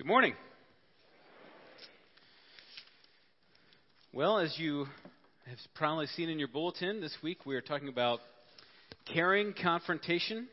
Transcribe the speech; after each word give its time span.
Good 0.00 0.06
morning. 0.06 0.32
Well, 4.14 4.38
as 4.38 4.58
you 4.58 4.86
have 5.46 5.58
probably 5.74 6.06
seen 6.06 6.30
in 6.30 6.38
your 6.38 6.48
bulletin, 6.48 7.02
this 7.02 7.14
week 7.22 7.44
we 7.44 7.54
are 7.54 7.60
talking 7.60 7.88
about 7.88 8.20
caring 9.12 9.52
confrontation. 9.52 10.48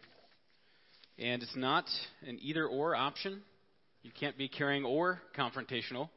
And 1.18 1.42
it's 1.42 1.56
not 1.56 1.86
an 2.28 2.40
either 2.42 2.68
or 2.68 2.94
option. 2.94 3.42
You 4.04 4.12
can't 4.20 4.38
be 4.38 4.50
caring 4.50 4.84
or 4.84 5.22
confrontational. 5.40 6.10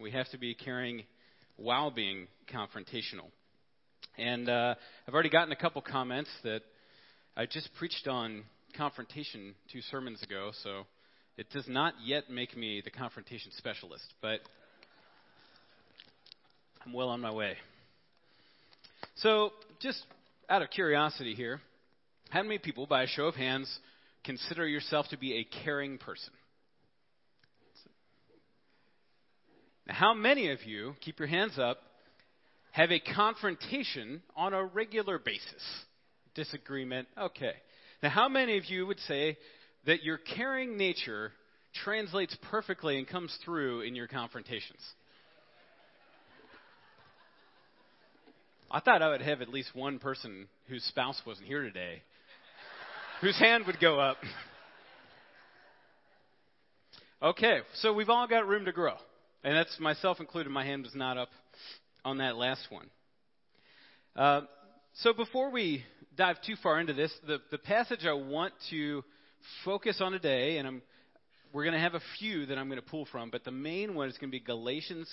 We 0.00 0.12
have 0.12 0.30
to 0.30 0.38
be 0.38 0.54
caring 0.54 1.02
while 1.58 1.90
being 1.90 2.28
confrontational. 2.50 3.28
And 4.16 4.48
uh, 4.48 4.74
I've 5.06 5.12
already 5.12 5.28
gotten 5.28 5.52
a 5.52 5.56
couple 5.56 5.82
comments 5.82 6.30
that 6.44 6.62
I 7.36 7.44
just 7.44 7.68
preached 7.78 8.08
on 8.08 8.44
confrontation 8.74 9.54
two 9.70 9.82
sermons 9.82 10.22
ago, 10.22 10.52
so 10.62 10.84
it 11.36 11.50
does 11.50 11.66
not 11.68 11.94
yet 12.04 12.30
make 12.30 12.56
me 12.56 12.80
the 12.84 12.90
confrontation 12.90 13.50
specialist, 13.56 14.04
but 14.22 14.40
I'm 16.84 16.92
well 16.92 17.08
on 17.08 17.20
my 17.20 17.32
way. 17.32 17.56
So, 19.16 19.50
just 19.80 20.02
out 20.48 20.62
of 20.62 20.70
curiosity 20.70 21.34
here, 21.34 21.60
how 22.30 22.42
many 22.42 22.58
people, 22.58 22.86
by 22.86 23.02
a 23.02 23.06
show 23.06 23.26
of 23.26 23.34
hands, 23.34 23.78
consider 24.24 24.66
yourself 24.66 25.06
to 25.08 25.18
be 25.18 25.34
a 25.34 25.64
caring 25.64 25.98
person? 25.98 26.32
Now, 29.86 29.94
how 29.94 30.14
many 30.14 30.50
of 30.50 30.64
you, 30.64 30.94
keep 31.00 31.18
your 31.18 31.28
hands 31.28 31.58
up, 31.58 31.78
have 32.72 32.90
a 32.90 33.00
confrontation 33.00 34.22
on 34.36 34.52
a 34.52 34.64
regular 34.64 35.18
basis? 35.18 35.62
Disagreement? 36.34 37.06
Okay. 37.18 37.52
Now, 38.02 38.08
how 38.10 38.28
many 38.28 38.56
of 38.58 38.64
you 38.66 38.86
would 38.86 39.00
say 39.00 39.36
that 39.86 40.02
your 40.02 40.18
caring 40.18 40.76
nature 40.76 41.32
translates 41.84 42.36
perfectly 42.50 42.98
and 42.98 43.06
comes 43.06 43.36
through 43.44 43.82
in 43.82 43.94
your 43.94 44.06
confrontations? 44.06 44.80
I 48.70 48.80
thought 48.80 49.02
I 49.02 49.10
would 49.10 49.22
have 49.22 49.40
at 49.40 49.48
least 49.48 49.74
one 49.74 49.98
person 49.98 50.48
whose 50.68 50.82
spouse 50.84 51.20
wasn't 51.26 51.46
here 51.46 51.62
today 51.62 52.02
whose 53.20 53.38
hand 53.38 53.64
would 53.66 53.80
go 53.80 53.98
up. 53.98 54.18
Okay, 57.22 57.60
so 57.76 57.92
we've 57.92 58.10
all 58.10 58.26
got 58.28 58.46
room 58.46 58.66
to 58.66 58.72
grow. 58.72 58.96
And 59.42 59.56
that's 59.56 59.78
myself 59.80 60.20
included. 60.20 60.50
My 60.50 60.64
hand 60.64 60.82
was 60.82 60.94
not 60.94 61.16
up 61.16 61.30
on 62.04 62.18
that 62.18 62.36
last 62.36 62.66
one. 62.70 62.86
Uh, 64.14 64.42
so 64.96 65.14
before 65.14 65.50
we 65.50 65.84
dive 66.16 66.36
too 66.46 66.54
far 66.62 66.78
into 66.80 66.92
this, 66.92 67.12
the, 67.26 67.38
the 67.50 67.58
passage 67.58 68.04
I 68.06 68.12
want 68.12 68.52
to 68.70 69.02
focus 69.64 70.00
on 70.00 70.12
today, 70.12 70.58
and 70.58 70.66
I'm, 70.66 70.82
we're 71.52 71.64
going 71.64 71.74
to 71.74 71.80
have 71.80 71.94
a 71.94 72.02
few 72.18 72.46
that 72.46 72.58
I'm 72.58 72.68
going 72.68 72.80
to 72.80 72.86
pull 72.86 73.06
from, 73.06 73.30
but 73.30 73.44
the 73.44 73.50
main 73.50 73.94
one 73.94 74.08
is 74.08 74.16
going 74.18 74.30
to 74.30 74.36
be 74.36 74.44
Galatians 74.44 75.08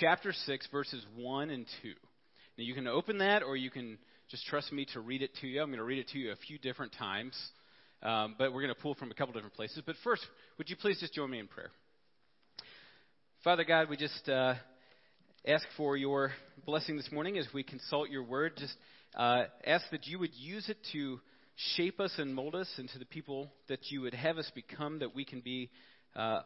chapter 0.00 0.32
6, 0.32 0.68
verses 0.70 1.04
1 1.16 1.50
and 1.50 1.66
2. 1.82 1.88
Now, 1.88 2.64
you 2.64 2.74
can 2.74 2.86
open 2.86 3.18
that, 3.18 3.42
or 3.42 3.56
you 3.56 3.70
can 3.70 3.98
just 4.30 4.46
trust 4.46 4.72
me 4.72 4.86
to 4.92 5.00
read 5.00 5.22
it 5.22 5.30
to 5.40 5.46
you. 5.46 5.62
I'm 5.62 5.68
going 5.68 5.78
to 5.78 5.84
read 5.84 5.98
it 5.98 6.08
to 6.08 6.18
you 6.18 6.32
a 6.32 6.36
few 6.36 6.58
different 6.58 6.92
times, 6.98 7.34
um, 8.02 8.34
but 8.38 8.52
we're 8.52 8.62
going 8.62 8.74
to 8.74 8.80
pull 8.80 8.94
from 8.94 9.10
a 9.10 9.14
couple 9.14 9.32
different 9.32 9.54
places. 9.54 9.82
But 9.86 9.96
first, 10.04 10.26
would 10.58 10.68
you 10.68 10.76
please 10.76 11.00
just 11.00 11.14
join 11.14 11.30
me 11.30 11.38
in 11.38 11.46
prayer? 11.46 11.70
Father 13.44 13.64
God, 13.64 13.88
we 13.88 13.96
just 13.96 14.28
uh, 14.28 14.54
ask 15.46 15.64
for 15.76 15.96
your 15.96 16.32
blessing 16.66 16.96
this 16.96 17.10
morning 17.12 17.38
as 17.38 17.46
we 17.54 17.62
consult 17.62 18.10
your 18.10 18.24
word. 18.24 18.52
Just 18.56 18.74
uh, 19.16 19.44
ask 19.64 19.84
that 19.92 20.06
you 20.06 20.18
would 20.18 20.34
use 20.34 20.68
it 20.68 20.76
to 20.92 21.20
shape 21.76 22.00
us 22.00 22.12
and 22.18 22.34
mold 22.34 22.54
us 22.54 22.68
into 22.78 22.98
the 22.98 23.04
people 23.04 23.50
that 23.68 23.90
you 23.90 24.02
would 24.02 24.14
have 24.14 24.38
us 24.38 24.50
become, 24.54 25.00
that 25.00 25.14
we 25.14 25.24
can 25.24 25.40
be 25.40 25.70
uh, 26.14 26.40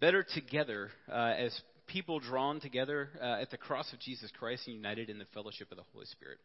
better 0.00 0.24
together 0.34 0.90
uh, 1.10 1.34
as 1.36 1.58
people 1.86 2.20
drawn 2.20 2.60
together 2.60 3.08
uh, 3.20 3.40
at 3.40 3.50
the 3.50 3.56
cross 3.56 3.92
of 3.92 3.98
Jesus 4.00 4.30
Christ 4.38 4.62
and 4.66 4.76
united 4.76 5.10
in 5.10 5.18
the 5.18 5.26
fellowship 5.34 5.70
of 5.70 5.76
the 5.76 5.84
Holy 5.92 6.06
Spirit. 6.06 6.38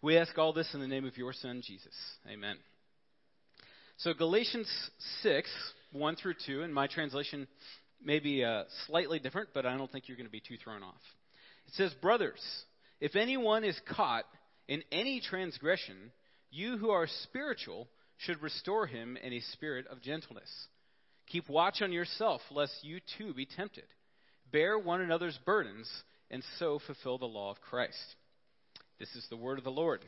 We 0.00 0.16
ask 0.16 0.36
all 0.38 0.52
this 0.52 0.68
in 0.74 0.80
the 0.80 0.86
name 0.86 1.04
of 1.04 1.16
your 1.16 1.32
Son, 1.32 1.60
Jesus. 1.64 1.94
Amen. 2.30 2.56
So, 3.98 4.14
Galatians 4.14 4.70
6, 5.22 5.48
1 5.92 6.16
through 6.16 6.34
2, 6.46 6.62
and 6.62 6.72
my 6.72 6.86
translation 6.86 7.48
may 8.04 8.20
be 8.20 8.44
uh, 8.44 8.64
slightly 8.86 9.18
different, 9.18 9.48
but 9.54 9.66
I 9.66 9.76
don't 9.76 9.90
think 9.90 10.06
you're 10.06 10.16
going 10.16 10.26
to 10.26 10.32
be 10.32 10.42
too 10.46 10.56
thrown 10.62 10.82
off. 10.82 10.94
It 11.66 11.74
says, 11.74 11.92
Brothers, 12.00 12.40
if 13.00 13.16
anyone 13.16 13.64
is 13.64 13.78
caught 13.88 14.24
in 14.68 14.82
any 14.92 15.20
transgression, 15.20 15.96
you 16.50 16.78
who 16.78 16.90
are 16.90 17.06
spiritual 17.24 17.88
should 18.18 18.42
restore 18.42 18.86
him 18.86 19.16
in 19.16 19.32
a 19.32 19.40
spirit 19.52 19.86
of 19.88 20.02
gentleness. 20.02 20.50
Keep 21.28 21.48
watch 21.48 21.82
on 21.82 21.92
yourself, 21.92 22.40
lest 22.50 22.72
you 22.82 23.00
too 23.18 23.34
be 23.34 23.46
tempted. 23.46 23.84
Bear 24.52 24.78
one 24.78 25.00
another's 25.00 25.38
burdens, 25.44 25.90
and 26.30 26.42
so 26.58 26.78
fulfill 26.86 27.18
the 27.18 27.26
law 27.26 27.50
of 27.50 27.60
Christ. 27.60 28.16
This 28.98 29.14
is 29.14 29.26
the 29.28 29.36
word 29.36 29.58
of 29.58 29.64
the 29.64 29.70
Lord. 29.70 30.04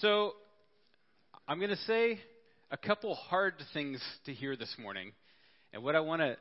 So, 0.00 0.32
I'm 1.46 1.58
going 1.58 1.70
to 1.70 1.76
say 1.76 2.20
a 2.70 2.76
couple 2.76 3.14
hard 3.14 3.54
things 3.72 4.02
to 4.26 4.34
hear 4.34 4.56
this 4.56 4.74
morning. 4.78 5.12
And 5.72 5.82
what 5.82 5.96
I 5.96 6.00
want 6.00 6.20
to 6.20 6.36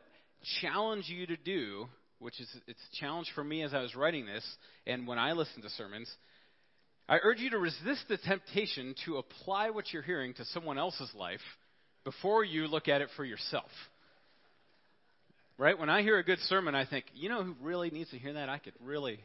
challenge 0.61 1.05
you 1.07 1.27
to 1.27 1.37
do, 1.37 1.87
which 2.19 2.39
is 2.39 2.49
it's 2.67 2.79
a 2.93 2.99
challenge 2.99 3.31
for 3.33 3.43
me 3.43 3.63
as 3.63 3.73
I 3.73 3.81
was 3.81 3.95
writing 3.95 4.25
this 4.25 4.45
and 4.85 5.07
when 5.07 5.17
I 5.17 5.33
listen 5.33 5.61
to 5.61 5.69
sermons, 5.69 6.09
I 7.09 7.19
urge 7.23 7.39
you 7.39 7.49
to 7.51 7.57
resist 7.57 8.05
the 8.09 8.17
temptation 8.17 8.93
to 9.05 9.17
apply 9.17 9.69
what 9.69 9.93
you're 9.93 10.01
hearing 10.01 10.33
to 10.35 10.45
someone 10.45 10.77
else's 10.77 11.11
life 11.15 11.41
before 12.03 12.43
you 12.43 12.67
look 12.67 12.87
at 12.87 13.01
it 13.01 13.09
for 13.15 13.23
yourself. 13.23 13.69
Right? 15.57 15.77
When 15.77 15.89
I 15.89 16.01
hear 16.01 16.19
a 16.19 16.23
good 16.23 16.39
sermon, 16.39 16.75
I 16.75 16.85
think, 16.85 17.05
you 17.15 17.29
know 17.29 17.43
who 17.43 17.55
really 17.61 17.89
needs 17.89 18.09
to 18.11 18.17
hear 18.17 18.33
that? 18.33 18.49
I 18.49 18.59
could 18.59 18.73
really 18.83 19.19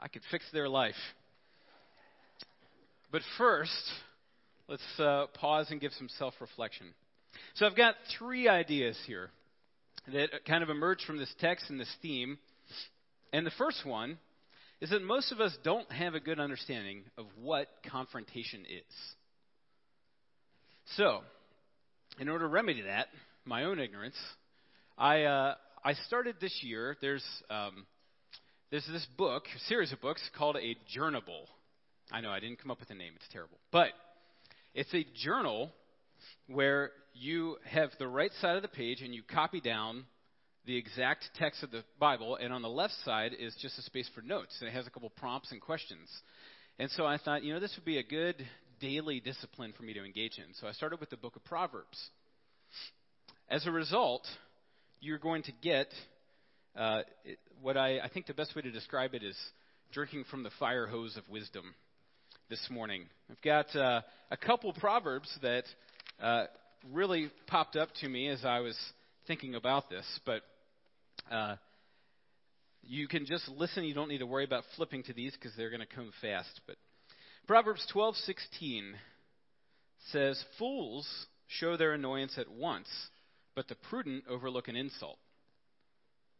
I 0.00 0.08
could 0.08 0.22
fix 0.30 0.44
their 0.52 0.68
life. 0.68 0.94
But 3.10 3.22
first, 3.38 3.72
let's 4.68 4.82
uh, 4.98 5.26
pause 5.34 5.68
and 5.70 5.80
give 5.80 5.92
some 5.92 6.08
self 6.18 6.34
reflection. 6.40 6.88
So 7.54 7.66
I've 7.66 7.76
got 7.76 7.94
three 8.18 8.48
ideas 8.48 8.98
here 9.06 9.30
that 10.12 10.30
kind 10.46 10.62
of 10.62 10.70
emerge 10.70 11.04
from 11.06 11.18
this 11.18 11.32
text 11.40 11.70
and 11.70 11.80
this 11.80 11.92
theme. 12.02 12.38
And 13.32 13.46
the 13.46 13.52
first 13.58 13.84
one 13.86 14.18
is 14.80 14.90
that 14.90 15.02
most 15.02 15.32
of 15.32 15.40
us 15.40 15.56
don't 15.64 15.90
have 15.90 16.14
a 16.14 16.20
good 16.20 16.38
understanding 16.38 17.02
of 17.16 17.26
what 17.40 17.68
confrontation 17.90 18.60
is. 18.60 18.94
So, 20.96 21.20
in 22.20 22.28
order 22.28 22.44
to 22.44 22.48
remedy 22.48 22.82
that, 22.82 23.08
my 23.44 23.64
own 23.64 23.80
ignorance, 23.80 24.16
I, 24.98 25.22
uh, 25.22 25.54
I 25.84 25.94
started 26.06 26.36
this 26.40 26.60
year. 26.62 26.96
There's, 27.00 27.24
um, 27.50 27.86
there's 28.70 28.86
this 28.86 29.06
book, 29.16 29.44
series 29.68 29.92
of 29.92 30.00
books 30.00 30.22
called 30.36 30.56
a 30.56 30.76
journal. 30.92 31.22
I 32.12 32.20
know 32.20 32.30
I 32.30 32.40
didn't 32.40 32.60
come 32.60 32.70
up 32.70 32.80
with 32.80 32.90
a 32.90 32.94
name, 32.94 33.12
it's 33.16 33.32
terrible. 33.32 33.58
But 33.72 33.88
it's 34.74 34.92
a 34.94 35.06
journal 35.24 35.72
where 36.48 36.90
you 37.14 37.56
have 37.64 37.90
the 37.98 38.06
right 38.06 38.30
side 38.40 38.56
of 38.56 38.62
the 38.62 38.68
page 38.68 39.00
and 39.00 39.14
you 39.14 39.22
copy 39.22 39.60
down 39.60 40.04
the 40.66 40.76
exact 40.76 41.30
text 41.36 41.62
of 41.62 41.70
the 41.70 41.84
Bible, 42.00 42.36
and 42.36 42.52
on 42.52 42.60
the 42.60 42.68
left 42.68 42.94
side 43.04 43.32
is 43.38 43.54
just 43.62 43.78
a 43.78 43.82
space 43.82 44.10
for 44.14 44.20
notes, 44.20 44.56
and 44.60 44.68
it 44.68 44.72
has 44.72 44.86
a 44.86 44.90
couple 44.90 45.10
prompts 45.10 45.52
and 45.52 45.60
questions. 45.60 46.08
And 46.78 46.90
so 46.90 47.06
I 47.06 47.18
thought, 47.18 47.44
you 47.44 47.54
know, 47.54 47.60
this 47.60 47.72
would 47.76 47.84
be 47.84 47.98
a 47.98 48.02
good 48.02 48.34
daily 48.80 49.20
discipline 49.20 49.72
for 49.76 49.84
me 49.84 49.94
to 49.94 50.04
engage 50.04 50.38
in. 50.38 50.52
So 50.60 50.66
I 50.66 50.72
started 50.72 51.00
with 51.00 51.10
the 51.10 51.16
book 51.16 51.36
of 51.36 51.44
Proverbs. 51.44 52.10
As 53.48 53.66
a 53.66 53.70
result, 53.70 54.26
you're 55.00 55.18
going 55.18 55.44
to 55.44 55.52
get 55.62 55.86
uh, 56.76 57.02
what 57.62 57.76
I, 57.76 58.00
I 58.00 58.08
think 58.08 58.26
the 58.26 58.34
best 58.34 58.54
way 58.56 58.62
to 58.62 58.70
describe 58.70 59.14
it 59.14 59.22
is 59.22 59.36
drinking 59.92 60.24
from 60.30 60.42
the 60.42 60.50
fire 60.58 60.86
hose 60.86 61.16
of 61.16 61.22
wisdom 61.28 61.74
this 62.50 62.66
morning. 62.70 63.04
I've 63.30 63.40
got 63.40 63.74
uh, 63.74 64.02
a 64.30 64.36
couple 64.36 64.72
proverbs 64.72 65.30
that 65.42 65.64
uh, 66.20 66.46
really 66.92 67.30
popped 67.46 67.76
up 67.76 67.88
to 68.00 68.08
me 68.08 68.28
as 68.28 68.44
I 68.44 68.60
was 68.60 68.76
thinking 69.26 69.54
about 69.54 69.88
this, 69.88 70.04
but 70.26 70.42
uh, 71.30 71.56
you 72.82 73.08
can 73.08 73.26
just 73.26 73.48
listen. 73.48 73.84
You 73.84 73.94
don't 73.94 74.08
need 74.08 74.18
to 74.18 74.26
worry 74.26 74.44
about 74.44 74.64
flipping 74.76 75.02
to 75.04 75.12
these 75.12 75.32
because 75.32 75.52
they're 75.56 75.70
going 75.70 75.80
to 75.80 75.94
come 75.94 76.12
fast. 76.20 76.60
But 76.66 76.76
Proverbs 77.46 77.86
12:16 77.92 78.94
says, 80.12 80.42
"Fools 80.58 81.08
show 81.48 81.76
their 81.76 81.92
annoyance 81.92 82.38
at 82.38 82.48
once, 82.48 82.88
but 83.54 83.68
the 83.68 83.74
prudent 83.74 84.24
overlook 84.28 84.68
an 84.68 84.76
insult." 84.76 85.18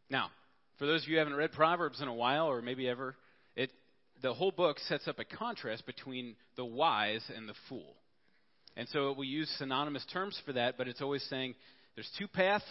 Now, 0.09 0.31
for 0.79 0.87
those 0.87 1.03
of 1.03 1.09
you 1.09 1.15
who 1.15 1.19
haven't 1.19 1.37
read 1.37 1.53
Proverbs 1.53 2.01
in 2.01 2.09
a 2.09 2.15
while, 2.15 2.47
or 2.47 2.63
maybe 2.63 2.89
ever, 2.89 3.17
the 4.23 4.33
whole 4.33 4.51
book 4.51 4.79
sets 4.89 5.07
up 5.09 5.19
a 5.19 5.25
contrast 5.25 5.85
between 5.85 6.37
the 6.57 6.65
wise 6.65 7.23
and 7.35 7.49
the 7.49 7.55
fool. 7.69 7.97
And 8.77 8.89
so 8.89 9.13
we 9.13 9.27
use 9.27 9.49
synonymous 9.59 10.07
terms 10.13 10.41
for 10.45 10.55
that, 10.55 10.77
but 10.79 10.89
it's 10.89 11.03
always 11.03 11.23
saying 11.25 11.55
there's 11.95 12.11
two 12.19 12.29
paths 12.29 12.65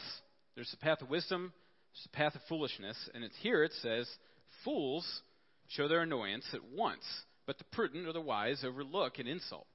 there's 0.56 0.72
the 0.72 0.78
path 0.78 1.02
of 1.02 1.10
wisdom, 1.10 1.52
there's 1.96 2.04
the 2.04 2.18
path 2.18 2.36
of 2.36 2.42
foolishness. 2.50 2.98
And 3.14 3.24
it's 3.24 3.38
here 3.42 3.64
it 3.64 3.72
says, 3.82 4.10
fools 4.64 5.22
show 5.70 5.88
their 5.88 6.02
annoyance 6.02 6.46
at 6.54 6.64
once, 6.76 7.04
but 7.48 7.58
the 7.58 7.64
prudent 7.72 8.08
or 8.08 8.14
the 8.14 8.22
wise 8.22 8.64
overlook 8.66 9.18
an 9.20 9.28
insult. 9.28 9.66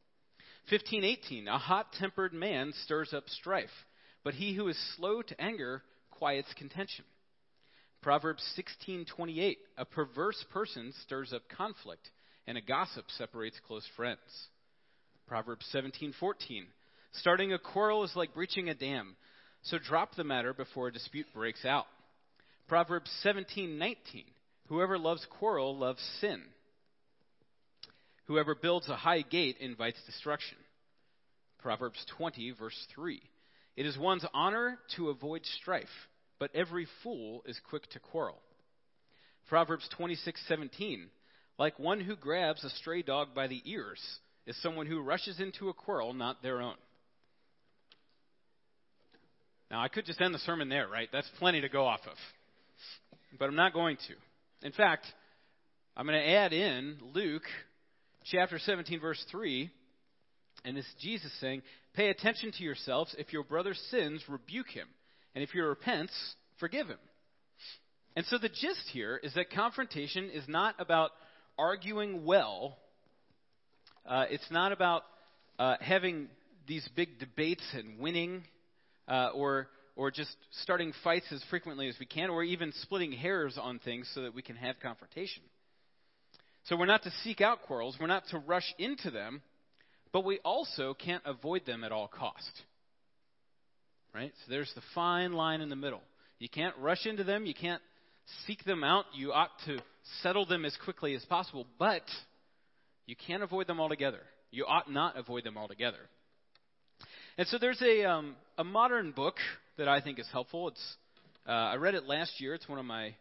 15:18 0.71 1.49
A 1.49 1.59
hot-tempered 1.59 2.35
man 2.35 2.73
stirs 2.85 3.15
up 3.15 3.29
strife, 3.29 3.71
but 4.23 4.35
he 4.35 4.55
who 4.55 4.69
is 4.69 4.79
slow 4.97 5.23
to 5.23 5.41
anger 5.41 5.83
quiets 6.11 6.53
contention. 6.55 7.05
Proverbs 8.03 8.43
16:28 8.57 9.57
A 9.79 9.85
perverse 9.87 10.45
person 10.51 10.93
stirs 11.03 11.33
up 11.33 11.49
conflict, 11.49 12.11
and 12.47 12.59
a 12.59 12.61
gossip 12.61 13.07
separates 13.11 13.59
close 13.61 13.87
friends. 13.97 14.49
Proverbs 15.27 15.67
17:14 15.73 16.67
Starting 17.13 17.53
a 17.53 17.59
quarrel 17.59 18.05
is 18.05 18.15
like 18.15 18.35
breaching 18.35 18.69
a 18.69 18.75
dam, 18.75 19.17
so 19.63 19.79
drop 19.79 20.15
the 20.15 20.25
matter 20.25 20.53
before 20.53 20.89
a 20.89 20.93
dispute 20.93 21.27
breaks 21.33 21.65
out. 21.65 21.87
Proverbs 22.71 23.11
17:19 23.25 23.97
Whoever 24.69 24.97
loves 24.97 25.27
quarrel 25.29 25.77
loves 25.77 26.01
sin. 26.21 26.41
Whoever 28.27 28.55
builds 28.55 28.89
a 28.89 28.95
high 28.95 29.23
gate 29.23 29.57
invites 29.59 30.01
destruction. 30.07 30.57
Proverbs 31.59 32.07
20 32.17 32.53
verse 32.53 32.87
3 32.95 33.21
It 33.75 33.87
is 33.87 33.99
one's 33.99 34.25
honor 34.33 34.79
to 34.95 35.09
avoid 35.09 35.45
strife, 35.47 35.89
but 36.39 36.55
every 36.55 36.87
fool 37.03 37.43
is 37.45 37.59
quick 37.69 37.91
to 37.91 37.99
quarrel. 37.99 38.41
Proverbs 39.49 39.89
26:17 39.99 41.09
Like 41.59 41.77
one 41.81 42.01
who 42.01 42.15
grabs 42.15 42.63
a 42.63 42.71
stray 42.71 43.03
dog 43.03 43.35
by 43.35 43.49
the 43.49 43.63
ears 43.65 44.01
is 44.47 44.57
someone 44.63 44.87
who 44.87 45.03
rushes 45.03 45.41
into 45.41 45.71
a 45.71 45.75
quarrel 45.75 46.15
not 46.15 46.41
their 46.41 46.63
own. 46.63 46.77
Now, 49.73 49.83
I 49.83 49.89
could 49.89 50.07
just 50.07 50.21
end 50.21 50.33
the 50.33 50.39
sermon 50.39 50.69
there, 50.69 50.87
right? 50.87 51.09
That's 51.13 51.31
plenty 51.41 51.63
to 51.63 51.69
go 51.69 51.85
off 51.85 52.07
of. 52.07 52.17
But 53.39 53.49
I'm 53.49 53.57
not 53.57 53.73
going 53.73 53.97
to. 54.09 54.67
In 54.67 54.73
fact, 54.73 55.07
I'm 55.97 56.07
going 56.07 56.19
to 56.19 56.29
add 56.29 56.53
in 56.53 56.99
Luke 57.15 57.45
chapter 58.25 58.59
17, 58.59 59.01
verse 59.01 59.25
3. 59.31 59.71
And 60.65 60.77
is 60.77 60.87
Jesus 61.01 61.33
saying, 61.41 61.63
Pay 61.95 62.11
attention 62.11 62.53
to 62.53 62.63
yourselves. 62.65 63.15
If 63.19 63.33
your 63.33 63.45
brother 63.45 63.75
sins, 63.91 64.23
rebuke 64.29 64.69
him. 64.69 64.87
And 65.35 65.43
if 65.43 65.51
he 65.51 65.61
repents, 65.61 66.13
forgive 66.59 66.89
him. 66.89 66.99
And 68.17 68.27
so 68.27 68.39
the 68.39 68.49
gist 68.49 68.89
here 68.93 69.19
is 69.23 69.33
that 69.35 69.51
confrontation 69.51 70.31
is 70.31 70.45
not 70.49 70.75
about 70.79 71.11
arguing 71.59 72.25
well, 72.25 72.77
uh, 74.07 74.25
it's 74.31 74.51
not 74.51 74.73
about 74.73 75.03
uh, 75.59 75.77
having 75.81 76.29
these 76.67 76.87
big 76.97 77.19
debates 77.19 77.63
and 77.75 77.99
winning 77.99 78.43
uh, 79.09 79.31
or 79.35 79.69
or 79.97 80.11
just 80.11 80.35
starting 80.63 80.93
fights 81.05 81.27
as 81.33 81.43
frequently 81.51 81.89
as 81.89 81.97
we 81.99 82.07
can, 82.07 82.31
or 82.31 82.43
even 82.43 82.73
splitting 82.83 83.13
hairs 83.13 83.59
on 83.61 83.79
things 83.79 84.11
so 84.15 84.23
that 84.23 84.35
we 84.35 84.43
can 84.43 84.57
have 84.57 84.77
confrontation. 84.81 85.43
So 86.65 86.77
we're 86.77 86.87
not 86.87 87.03
to 87.05 87.13
seek 87.25 87.41
out 87.41 87.63
quarrels, 87.63 87.97
we're 88.01 88.07
not 88.07 88.25
to 88.31 88.39
rush 88.39 88.75
into 88.79 89.11
them, 89.11 89.43
but 90.13 90.25
we 90.25 90.39
also 90.45 90.95
can't 90.95 91.23
avoid 91.25 91.67
them 91.67 91.85
at 91.85 91.93
all 91.93 92.09
cost. 92.09 92.63
Right? 94.15 94.33
So 94.45 94.51
there's 94.51 94.73
the 94.75 94.83
fine 94.95 95.33
line 95.33 95.61
in 95.61 95.69
the 95.69 95.77
middle. 95.77 96.03
You 96.39 96.49
can't 96.49 96.77
rush 96.79 97.07
into 97.07 97.25
them, 97.25 97.47
you 97.47 97.55
can't 97.55 97.83
seek 98.47 98.65
them 98.65 98.85
out, 98.85 99.05
you 99.15 99.33
ought 99.33 99.51
to 99.67 99.79
settle 100.23 100.47
them 100.47 100.65
as 100.65 100.77
quickly 100.85 101.15
as 101.15 101.25
possible, 101.25 101.67
but 101.79 102.03
you 103.07 103.17
can't 103.27 103.43
avoid 103.43 103.67
them 103.67 103.81
altogether. 103.81 104.21
You 104.51 104.67
ought 104.67 104.91
not 104.91 105.17
avoid 105.17 105.45
them 105.45 105.57
altogether. 105.57 105.99
And 107.41 107.49
so 107.49 107.57
there's 107.57 107.81
a, 107.81 108.05
um, 108.05 108.37
a 108.59 108.65
modern 108.65 109.13
book 109.13 109.37
that 109.79 109.89
I 109.89 110.03
think 110.03 110.19
is 110.19 110.27
helpful. 110.31 110.69
It's, 110.69 110.97
uh, 111.49 111.53
I 111.53 111.77
read 111.77 111.95
it 111.95 112.05
last 112.05 112.39
year. 112.39 112.53
It's 112.53 112.69
one 112.69 112.79
of 112.79 112.85
my 112.85 113.15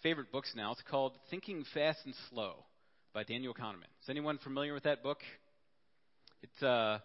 favorite 0.00 0.30
books 0.30 0.52
now. 0.54 0.70
It's 0.70 0.82
called 0.88 1.14
Thinking 1.28 1.64
Fast 1.74 1.98
and 2.04 2.14
Slow 2.30 2.54
by 3.12 3.24
Daniel 3.24 3.52
Kahneman. 3.52 3.90
Is 4.00 4.08
anyone 4.08 4.38
familiar 4.38 4.74
with 4.74 4.84
that 4.84 5.02
book? 5.02 5.18
It's, 6.44 6.62
uh, 6.62 7.00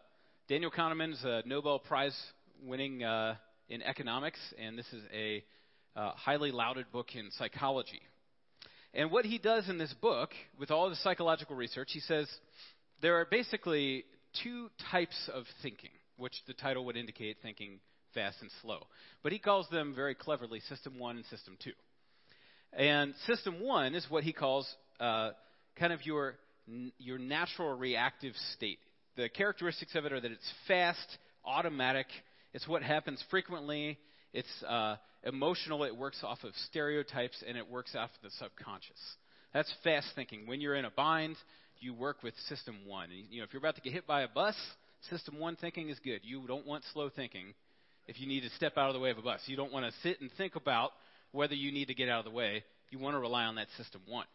Daniel 0.48 0.70
Kahneman 0.70 1.14
is 1.14 1.24
a 1.24 1.42
Nobel 1.44 1.80
Prize 1.80 2.16
winning 2.64 3.04
uh, 3.04 3.34
in 3.68 3.82
economics, 3.82 4.38
and 4.64 4.78
this 4.78 4.94
is 4.94 5.02
a 5.12 5.44
uh, 5.96 6.12
highly 6.12 6.52
lauded 6.52 6.86
book 6.92 7.16
in 7.16 7.32
psychology. 7.32 8.04
And 8.94 9.10
what 9.10 9.26
he 9.26 9.40
does 9.40 9.68
in 9.70 9.80
this 9.80 9.96
book, 10.00 10.30
with 10.60 10.70
all 10.70 10.88
the 10.92 10.98
psychological 10.98 11.56
research, 11.56 11.88
he 11.94 12.00
says 12.02 12.30
there 13.02 13.16
are 13.16 13.26
basically 13.26 14.06
two 14.44 14.70
types 14.92 15.32
of 15.34 15.46
thinking 15.64 15.90
which 16.20 16.34
the 16.48 16.54
title 16.54 16.86
would 16.86 16.98
indicate 16.98 17.38
thinking 17.42 17.80
fast 18.14 18.38
and 18.42 18.50
slow. 18.62 18.80
But 19.24 19.32
he 19.32 19.40
calls 19.40 19.68
them 19.70 19.94
very 19.96 20.16
cleverly 20.16 20.60
System 20.62 21.00
1 21.00 21.18
and 21.18 21.26
System 21.26 21.58
2. 21.64 21.72
And 22.74 23.14
System 23.26 23.62
1 23.62 23.96
is 23.96 24.06
what 24.10 24.24
he 24.24 24.34
calls 24.34 24.68
uh, 25.00 25.32
kind 25.78 25.94
of 25.94 26.06
your, 26.06 26.36
your 26.98 27.18
natural 27.18 27.76
reactive 27.76 28.34
state. 28.56 28.80
The 29.16 29.30
characteristics 29.30 29.96
of 29.96 30.06
it 30.06 30.14
are 30.14 30.20
that 30.20 30.32
it's 30.32 30.54
fast, 30.68 31.18
automatic, 31.46 32.08
it's 32.54 32.68
what 32.68 32.84
happens 32.84 33.24
frequently, 33.30 33.98
it's 34.34 34.48
uh, 34.68 34.96
emotional, 35.24 35.84
it 35.84 35.96
works 35.96 36.20
off 36.24 36.44
of 36.44 36.52
stereotypes, 36.68 37.44
and 37.48 37.58
it 37.58 37.70
works 37.70 37.96
off 37.96 38.10
of 38.10 38.22
the 38.24 38.30
subconscious. 38.38 39.00
That's 39.54 39.72
fast 39.84 40.08
thinking. 40.16 40.46
When 40.46 40.62
you're 40.62 40.76
in 40.76 40.86
a 40.86 40.92
bind, 40.92 41.36
you 41.80 41.94
work 41.94 42.22
with 42.24 42.34
System 42.48 42.76
1. 42.86 43.10
You 43.30 43.40
know, 43.40 43.44
if 43.46 43.54
you're 43.54 43.60
about 43.60 43.76
to 43.76 43.82
get 43.82 43.94
hit 43.94 44.06
by 44.06 44.22
a 44.22 44.28
bus, 44.28 44.56
System 45.10 45.40
one 45.40 45.56
thinking 45.56 45.90
is 45.90 46.00
good. 46.00 46.22
You 46.24 46.46
don't 46.48 46.68
want 46.68 46.84
slow 46.94 47.10
thinking 47.10 47.54
if 48.08 48.20
you 48.20 48.28
need 48.28 48.42
to 48.42 48.50
step 48.52 48.78
out 48.78 48.90
of 48.90 48.94
the 48.94 49.00
way 49.00 49.12
of 49.12 49.18
a 49.18 49.22
bus. 49.22 49.40
You 49.46 49.56
don't 49.56 49.72
want 49.72 49.86
to 49.86 50.00
sit 50.02 50.20
and 50.20 50.30
think 50.38 50.56
about 50.56 50.92
whether 51.32 51.54
you 51.54 51.72
need 51.72 51.88
to 51.88 51.94
get 51.94 52.10
out 52.10 52.20
of 52.20 52.26
the 52.26 52.32
way. 52.32 52.64
You 52.90 53.00
want 53.00 53.16
to 53.16 53.20
rely 53.20 53.46
on 53.46 53.56
that 53.56 53.68
system 53.78 54.02
one. 54.08 54.26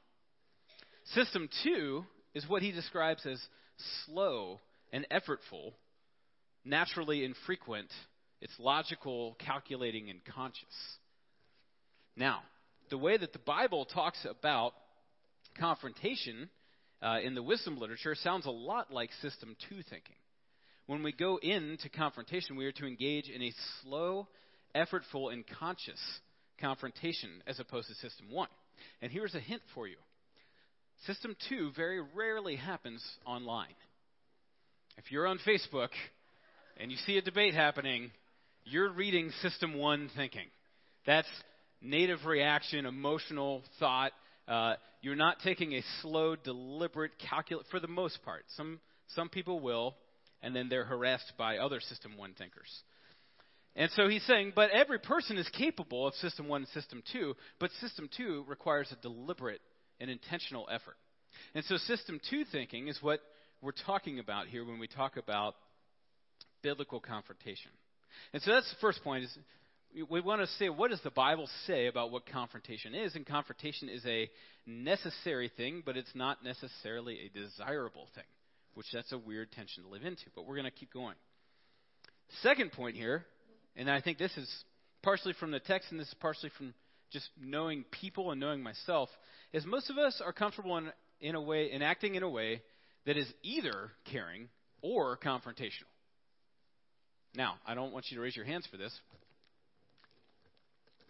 System 1.14 1.48
two 1.62 2.04
is 2.34 2.48
what 2.48 2.62
he 2.62 2.72
describes 2.72 3.26
as 3.26 3.40
slow 4.06 4.60
and 4.92 5.06
effortful, 5.10 5.72
naturally 6.64 7.24
infrequent. 7.24 7.90
It's 8.40 8.54
logical, 8.58 9.36
calculating, 9.44 10.08
and 10.08 10.20
conscious. 10.24 10.64
Now, 12.16 12.40
the 12.90 12.98
way 12.98 13.16
that 13.16 13.32
the 13.32 13.38
Bible 13.40 13.84
talks 13.84 14.24
about 14.28 14.72
confrontation 15.58 16.48
uh, 17.02 17.18
in 17.22 17.34
the 17.34 17.42
wisdom 17.42 17.78
literature 17.78 18.14
sounds 18.14 18.46
a 18.46 18.50
lot 18.50 18.92
like 18.92 19.10
system 19.20 19.56
two 19.68 19.82
thinking 19.90 20.16
when 20.86 21.02
we 21.02 21.12
go 21.12 21.38
into 21.38 21.88
confrontation, 21.88 22.56
we 22.56 22.66
are 22.66 22.72
to 22.72 22.86
engage 22.86 23.28
in 23.28 23.42
a 23.42 23.52
slow, 23.82 24.28
effortful, 24.74 25.32
and 25.32 25.44
conscious 25.58 26.00
confrontation 26.60 27.30
as 27.46 27.58
opposed 27.58 27.88
to 27.88 27.94
system 27.94 28.26
one. 28.30 28.48
And 29.00 29.10
here's 29.10 29.34
a 29.34 29.40
hint 29.40 29.62
for 29.74 29.86
you 29.86 29.96
system 31.06 31.36
two 31.48 31.70
very 31.76 32.00
rarely 32.14 32.56
happens 32.56 33.02
online. 33.26 33.74
If 34.96 35.10
you're 35.10 35.26
on 35.26 35.38
Facebook 35.46 35.88
and 36.76 36.90
you 36.90 36.96
see 37.06 37.18
a 37.18 37.22
debate 37.22 37.54
happening, 37.54 38.10
you're 38.64 38.90
reading 38.90 39.30
system 39.42 39.74
one 39.74 40.10
thinking. 40.16 40.46
That's 41.06 41.28
native 41.82 42.24
reaction, 42.24 42.86
emotional 42.86 43.62
thought. 43.78 44.12
Uh, 44.48 44.74
you're 45.02 45.16
not 45.16 45.38
taking 45.44 45.74
a 45.74 45.82
slow, 46.00 46.36
deliberate 46.36 47.12
calculate 47.30 47.66
for 47.70 47.80
the 47.80 47.88
most 47.88 48.22
part. 48.24 48.44
Some 48.56 48.80
some 49.14 49.28
people 49.28 49.60
will, 49.60 49.94
and 50.42 50.54
then 50.54 50.68
they're 50.68 50.84
harassed 50.84 51.32
by 51.38 51.58
other 51.58 51.80
System 51.80 52.16
1 52.16 52.34
thinkers. 52.34 52.70
And 53.76 53.90
so 53.96 54.08
he's 54.08 54.24
saying, 54.24 54.52
but 54.54 54.70
every 54.70 54.98
person 54.98 55.36
is 55.36 55.48
capable 55.48 56.06
of 56.06 56.14
System 56.14 56.46
1 56.46 56.62
and 56.62 56.68
System 56.68 57.02
2, 57.12 57.34
but 57.58 57.70
System 57.80 58.08
2 58.16 58.44
requires 58.46 58.92
a 58.92 59.02
deliberate 59.02 59.60
and 60.00 60.10
intentional 60.10 60.68
effort. 60.70 60.96
And 61.54 61.64
so 61.64 61.76
System 61.78 62.20
2 62.30 62.44
thinking 62.52 62.88
is 62.88 62.98
what 63.00 63.20
we're 63.60 63.72
talking 63.72 64.20
about 64.20 64.46
here 64.46 64.64
when 64.64 64.78
we 64.78 64.86
talk 64.86 65.16
about 65.16 65.56
biblical 66.62 67.00
confrontation. 67.00 67.70
And 68.32 68.42
so 68.42 68.52
that's 68.52 68.70
the 68.70 68.76
first 68.80 69.02
point 69.02 69.24
is 69.24 69.38
we 70.08 70.20
want 70.20 70.40
to 70.40 70.46
say 70.58 70.68
what 70.68 70.90
does 70.90 71.00
the 71.02 71.10
Bible 71.10 71.48
say 71.66 71.86
about 71.86 72.12
what 72.12 72.26
confrontation 72.26 72.94
is? 72.94 73.16
And 73.16 73.26
confrontation 73.26 73.88
is 73.88 74.04
a 74.06 74.30
necessary 74.66 75.50
thing, 75.56 75.82
but 75.84 75.96
it's 75.96 76.14
not 76.14 76.44
necessarily 76.44 77.18
a 77.26 77.38
desirable 77.38 78.08
thing 78.14 78.24
which 78.74 78.86
that's 78.92 79.12
a 79.12 79.18
weird 79.18 79.50
tension 79.52 79.82
to 79.84 79.88
live 79.88 80.04
into, 80.04 80.24
but 80.34 80.46
we're 80.46 80.56
going 80.56 80.64
to 80.64 80.70
keep 80.70 80.92
going. 80.92 81.14
Second 82.42 82.72
point 82.72 82.96
here, 82.96 83.24
and 83.76 83.90
I 83.90 84.00
think 84.00 84.18
this 84.18 84.36
is 84.36 84.50
partially 85.02 85.34
from 85.38 85.50
the 85.50 85.60
text 85.60 85.90
and 85.90 86.00
this 86.00 86.08
is 86.08 86.14
partially 86.20 86.50
from 86.56 86.74
just 87.10 87.28
knowing 87.40 87.84
people 87.90 88.30
and 88.30 88.40
knowing 88.40 88.62
myself, 88.62 89.08
is 89.52 89.64
most 89.64 89.90
of 89.90 89.98
us 89.98 90.20
are 90.24 90.32
comfortable 90.32 90.76
in, 90.78 90.92
in 91.20 91.34
a 91.34 91.40
way, 91.40 91.70
in 91.70 91.82
acting 91.82 92.14
in 92.14 92.22
a 92.22 92.28
way 92.28 92.62
that 93.06 93.16
is 93.16 93.26
either 93.42 93.90
caring 94.10 94.48
or 94.82 95.16
confrontational. 95.16 95.90
Now, 97.34 97.54
I 97.66 97.74
don't 97.74 97.92
want 97.92 98.06
you 98.10 98.16
to 98.16 98.22
raise 98.22 98.36
your 98.36 98.44
hands 98.44 98.66
for 98.70 98.76
this, 98.76 98.92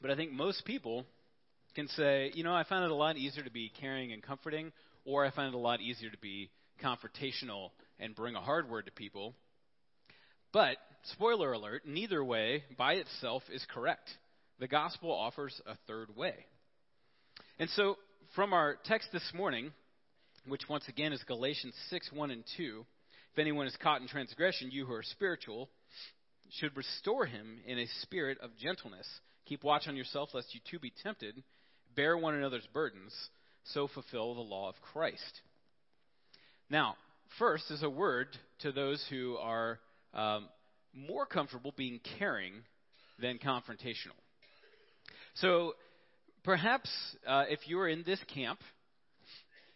but 0.01 0.11
I 0.11 0.17
think 0.17 0.33
most 0.33 0.65
people 0.65 1.05
can 1.75 1.89
say, 1.89 2.31
you 2.35 2.45
know, 2.45 2.55
I 2.55 2.65
find 2.65 2.85
it 2.85 2.91
a 2.91 2.95
lot 2.95 3.17
easier 3.17 3.43
to 3.43 3.51
be 3.51 3.71
caring 3.81 4.13
and 4.13 4.23
comforting, 4.23 4.73
or 5.05 5.25
I 5.25 5.31
find 5.31 5.49
it 5.49 5.55
a 5.55 5.61
lot 5.61 5.81
easier 5.81 6.11
to 6.11 6.19
be 6.19 6.51
confrontational 6.85 7.71
and 7.99 8.15
bring 8.15 8.35
a 8.35 8.41
hard 8.41 8.69
word 8.69 8.87
to 8.87 8.93
people. 8.93 9.35
But, 10.53 10.77
spoiler 11.13 11.53
alert, 11.53 11.83
neither 11.87 12.25
way 12.25 12.65
by 12.77 12.95
itself 12.95 13.43
is 13.53 13.65
correct. 13.73 14.09
The 14.61 14.69
gospel 14.69 15.11
offers 15.11 15.61
a 15.67 15.77
third 15.87 16.15
way. 16.15 16.35
And 17.59 17.69
so, 17.71 17.97
from 18.35 18.53
our 18.53 18.77
text 18.85 19.09
this 19.13 19.33
morning, 19.35 19.73
which 20.47 20.69
once 20.69 20.85
again 20.89 21.13
is 21.13 21.23
Galatians 21.27 21.75
6 21.91 22.13
1 22.13 22.31
and 22.31 22.45
2, 22.57 22.85
If 23.33 23.39
anyone 23.39 23.67
is 23.67 23.77
caught 23.83 24.01
in 24.01 24.09
transgression, 24.09 24.71
you 24.71 24.87
who 24.87 24.93
are 24.93 25.03
spiritual 25.03 25.69
should 26.51 26.77
restore 26.77 27.27
him 27.27 27.59
in 27.67 27.79
a 27.79 27.87
spirit 28.03 28.39
of 28.41 28.57
gentleness. 28.57 29.09
Keep 29.47 29.65
watch 29.65 29.89
on 29.89 29.97
yourself, 29.97 30.31
lest 30.35 30.55
you 30.55 30.61
too 30.71 30.79
be 30.79 30.93
tempted. 31.03 31.43
Bear 31.97 32.17
one 32.17 32.35
another's 32.35 32.67
burdens, 32.73 33.13
so 33.65 33.89
fulfill 33.89 34.35
the 34.35 34.41
law 34.41 34.69
of 34.69 34.75
Christ. 34.93 35.41
Now, 36.71 36.97
first 37.39 37.71
is 37.71 37.83
a 37.83 37.91
word 37.91 38.29
to 38.61 38.73
those 38.73 39.05
who 39.11 39.37
are 39.37 39.79
um, 40.15 40.49
more 40.95 41.27
comfortable 41.27 41.75
being 41.77 42.01
caring 42.19 42.55
than 43.21 43.39
confrontational. 43.39 44.17
So, 45.35 45.75
perhaps 46.43 46.89
uh, 47.27 47.45
if 47.49 47.61
you're 47.67 47.89
in 47.89 48.03
this 48.07 48.21
camp, 48.33 48.61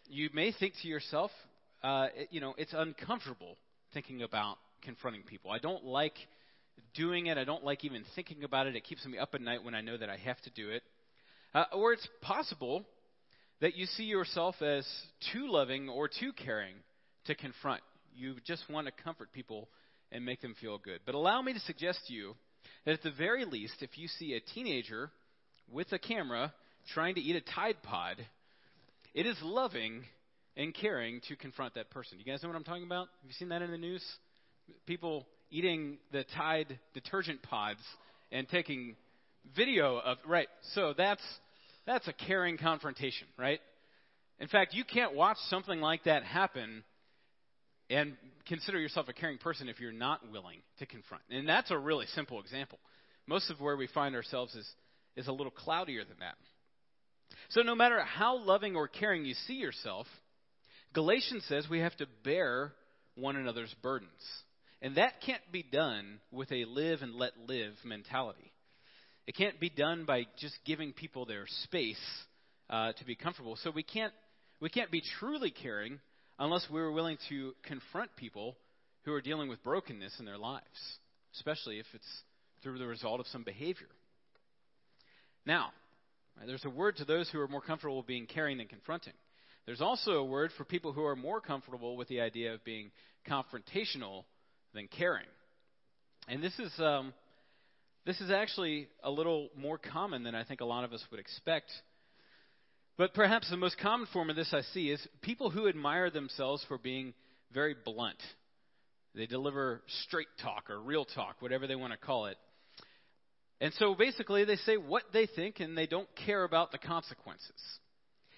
you 0.09 0.29
may 0.33 0.51
think 0.51 0.73
to 0.81 0.87
yourself, 0.87 1.31
uh, 1.83 2.07
you 2.31 2.41
know, 2.41 2.55
it's 2.57 2.73
uncomfortable 2.73 3.55
thinking 3.93 4.23
about 4.23 4.57
confronting 4.81 5.23
people. 5.23 5.51
I 5.51 5.59
don't 5.59 5.85
like 5.85 6.15
doing 6.95 7.27
it. 7.27 7.37
I 7.37 7.43
don't 7.43 7.63
like 7.63 7.85
even 7.85 8.03
thinking 8.15 8.43
about 8.43 8.65
it. 8.65 8.75
It 8.75 8.83
keeps 8.83 9.05
me 9.05 9.17
up 9.17 9.35
at 9.35 9.41
night 9.41 9.63
when 9.63 9.75
I 9.75 9.81
know 9.81 9.97
that 9.97 10.09
I 10.09 10.17
have 10.17 10.41
to 10.41 10.49
do 10.51 10.69
it. 10.69 10.81
Uh, 11.53 11.65
or 11.73 11.93
it's 11.93 12.07
possible 12.21 12.83
that 13.61 13.75
you 13.75 13.85
see 13.85 14.03
yourself 14.03 14.61
as 14.61 14.87
too 15.33 15.51
loving 15.51 15.89
or 15.89 16.07
too 16.07 16.31
caring 16.33 16.75
to 17.25 17.35
confront. 17.35 17.81
You 18.15 18.35
just 18.45 18.69
want 18.69 18.87
to 18.87 19.03
comfort 19.03 19.31
people 19.33 19.67
and 20.11 20.25
make 20.25 20.41
them 20.41 20.55
feel 20.59 20.77
good. 20.77 20.99
But 21.05 21.15
allow 21.15 21.41
me 21.41 21.53
to 21.53 21.59
suggest 21.59 21.99
to 22.07 22.13
you 22.13 22.35
that 22.85 22.93
at 22.93 23.03
the 23.03 23.11
very 23.11 23.45
least, 23.45 23.75
if 23.81 23.97
you 23.97 24.07
see 24.07 24.33
a 24.33 24.39
teenager 24.39 25.11
with 25.71 25.91
a 25.91 25.99
camera 25.99 26.53
trying 26.93 27.15
to 27.15 27.21
eat 27.21 27.35
a 27.35 27.41
Tide 27.41 27.77
Pod, 27.83 28.17
it 29.13 29.25
is 29.25 29.37
loving 29.43 30.03
and 30.57 30.73
caring 30.73 31.21
to 31.27 31.35
confront 31.35 31.75
that 31.75 31.89
person. 31.91 32.19
You 32.19 32.25
guys 32.25 32.41
know 32.41 32.49
what 32.49 32.55
I'm 32.55 32.63
talking 32.63 32.83
about? 32.83 33.07
Have 33.21 33.29
you 33.29 33.33
seen 33.33 33.49
that 33.49 33.61
in 33.61 33.71
the 33.71 33.77
news? 33.77 34.03
People 34.85 35.25
eating 35.51 35.97
the 36.11 36.23
Tide 36.35 36.79
detergent 36.93 37.41
pods 37.43 37.81
and 38.31 38.47
taking 38.49 38.95
video 39.55 39.97
of 39.97 40.17
right. 40.27 40.47
So 40.73 40.93
that's 40.97 41.21
that's 41.89 42.07
a 42.07 42.13
caring 42.13 42.57
confrontation, 42.57 43.27
right? 43.35 43.59
In 44.39 44.47
fact, 44.47 44.75
you 44.75 44.83
can't 44.83 45.15
watch 45.15 45.37
something 45.49 45.81
like 45.81 46.03
that 46.03 46.23
happen 46.23 46.83
and 47.89 48.15
consider 48.47 48.79
yourself 48.79 49.07
a 49.09 49.13
caring 49.13 49.39
person 49.39 49.67
if 49.67 49.79
you're 49.79 49.91
not 49.91 50.31
willing 50.31 50.59
to 50.77 50.85
confront. 50.85 51.23
And 51.31 51.49
that's 51.49 51.71
a 51.71 51.77
really 51.77 52.05
simple 52.13 52.39
example. 52.39 52.77
Most 53.25 53.49
of 53.49 53.59
where 53.59 53.75
we 53.75 53.87
find 53.87 54.15
ourselves 54.15 54.53
is 54.53 54.69
is 55.15 55.27
a 55.27 55.31
little 55.31 55.51
cloudier 55.51 56.03
than 56.05 56.17
that. 56.19 56.35
So 57.49 57.61
no 57.61 57.73
matter 57.73 57.99
how 58.01 58.37
loving 58.37 58.75
or 58.75 58.87
caring 58.87 59.25
you 59.25 59.33
see 59.47 59.55
yourself, 59.55 60.05
Galatians 60.93 61.43
says 61.49 61.65
we 61.69 61.79
have 61.79 61.95
to 61.97 62.05
bear 62.23 62.71
one 63.15 63.35
another's 63.35 63.73
burdens. 63.81 64.11
And 64.81 64.95
that 64.95 65.21
can't 65.25 65.41
be 65.51 65.63
done 65.63 66.19
with 66.31 66.51
a 66.51 66.65
live 66.65 67.01
and 67.01 67.15
let 67.15 67.33
live 67.47 67.73
mentality. 67.83 68.53
It 69.29 69.35
can't 69.35 69.59
be 69.59 69.69
done 69.69 70.05
by 70.05 70.25
just 70.39 70.55
giving 70.65 70.91
people 70.91 71.23
their 71.23 71.45
space 71.61 72.01
uh, 72.67 72.93
to 72.93 73.05
be 73.05 73.13
comfortable. 73.13 73.55
So 73.63 73.69
we 73.69 73.83
can't 73.83 74.11
we 74.59 74.69
can't 74.69 74.89
be 74.89 75.03
truly 75.19 75.51
caring 75.51 75.99
unless 76.39 76.65
we're 76.67 76.91
willing 76.91 77.19
to 77.29 77.53
confront 77.61 78.15
people 78.15 78.55
who 79.05 79.13
are 79.13 79.21
dealing 79.21 79.47
with 79.47 79.63
brokenness 79.63 80.15
in 80.17 80.25
their 80.25 80.39
lives, 80.39 80.65
especially 81.35 81.77
if 81.77 81.85
it's 81.93 82.07
through 82.63 82.79
the 82.79 82.87
result 82.87 83.19
of 83.19 83.27
some 83.27 83.43
behavior. 83.43 83.85
Now, 85.45 85.73
there's 86.47 86.65
a 86.65 86.71
word 86.71 86.97
to 86.97 87.05
those 87.05 87.29
who 87.29 87.39
are 87.39 87.47
more 87.47 87.61
comfortable 87.61 88.01
being 88.01 88.25
caring 88.25 88.57
than 88.57 88.67
confronting. 88.67 89.13
There's 89.67 89.79
also 89.79 90.13
a 90.13 90.25
word 90.25 90.49
for 90.57 90.63
people 90.63 90.91
who 90.91 91.05
are 91.05 91.15
more 91.15 91.39
comfortable 91.39 91.97
with 91.97 92.07
the 92.07 92.21
idea 92.21 92.55
of 92.55 92.63
being 92.63 92.89
confrontational 93.29 94.23
than 94.73 94.87
caring. 94.87 95.27
And 96.27 96.41
this 96.41 96.57
is 96.57 96.71
um, 96.79 97.13
this 98.05 98.21
is 98.21 98.31
actually 98.31 98.87
a 99.03 99.11
little 99.11 99.49
more 99.55 99.77
common 99.77 100.23
than 100.23 100.35
I 100.35 100.43
think 100.43 100.61
a 100.61 100.65
lot 100.65 100.83
of 100.83 100.93
us 100.93 101.03
would 101.11 101.19
expect. 101.19 101.71
But 102.97 103.13
perhaps 103.13 103.49
the 103.49 103.57
most 103.57 103.77
common 103.79 104.07
form 104.11 104.29
of 104.29 104.35
this 104.35 104.53
I 104.53 104.61
see 104.73 104.89
is 104.89 105.05
people 105.21 105.49
who 105.49 105.67
admire 105.67 106.09
themselves 106.09 106.63
for 106.67 106.77
being 106.77 107.13
very 107.53 107.75
blunt. 107.85 108.19
They 109.15 109.25
deliver 109.25 109.81
straight 110.03 110.27
talk 110.41 110.69
or 110.69 110.79
real 110.79 111.05
talk, 111.05 111.37
whatever 111.39 111.67
they 111.67 111.75
want 111.75 111.93
to 111.93 111.99
call 111.99 112.27
it. 112.27 112.37
And 113.61 113.73
so 113.73 113.95
basically, 113.95 114.45
they 114.45 114.55
say 114.55 114.77
what 114.77 115.03
they 115.11 115.27
think 115.27 115.59
and 115.59 115.77
they 115.77 115.87
don't 115.87 116.07
care 116.25 116.43
about 116.43 116.71
the 116.71 116.77
consequences. 116.77 117.61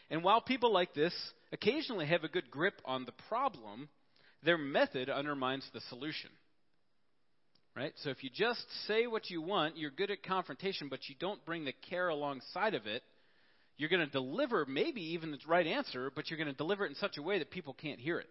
And 0.09 0.23
while 0.23 0.41
people 0.41 0.73
like 0.73 0.93
this 0.93 1.13
occasionally 1.51 2.07
have 2.07 2.23
a 2.23 2.29
good 2.29 2.49
grip 2.49 2.81
on 2.85 3.05
the 3.05 3.13
problem, 3.29 3.89
their 4.43 4.57
method 4.57 5.09
undermines 5.09 5.67
the 5.73 5.81
solution. 5.89 6.31
Right? 7.75 7.93
So 8.03 8.09
if 8.09 8.23
you 8.23 8.29
just 8.33 8.65
say 8.87 9.07
what 9.07 9.29
you 9.29 9.41
want, 9.41 9.77
you're 9.77 9.91
good 9.91 10.11
at 10.11 10.23
confrontation, 10.23 10.89
but 10.89 11.07
you 11.07 11.15
don't 11.19 11.43
bring 11.45 11.63
the 11.63 11.73
care 11.89 12.09
alongside 12.09 12.73
of 12.73 12.85
it, 12.85 13.01
you're 13.77 13.89
going 13.89 14.05
to 14.05 14.11
deliver 14.11 14.65
maybe 14.65 15.13
even 15.13 15.31
the 15.31 15.39
right 15.47 15.65
answer, 15.65 16.11
but 16.13 16.29
you're 16.29 16.37
going 16.37 16.51
to 16.51 16.53
deliver 16.53 16.85
it 16.85 16.89
in 16.89 16.95
such 16.95 17.17
a 17.17 17.21
way 17.21 17.39
that 17.39 17.49
people 17.49 17.73
can't 17.73 17.99
hear 17.99 18.19
it. 18.19 18.27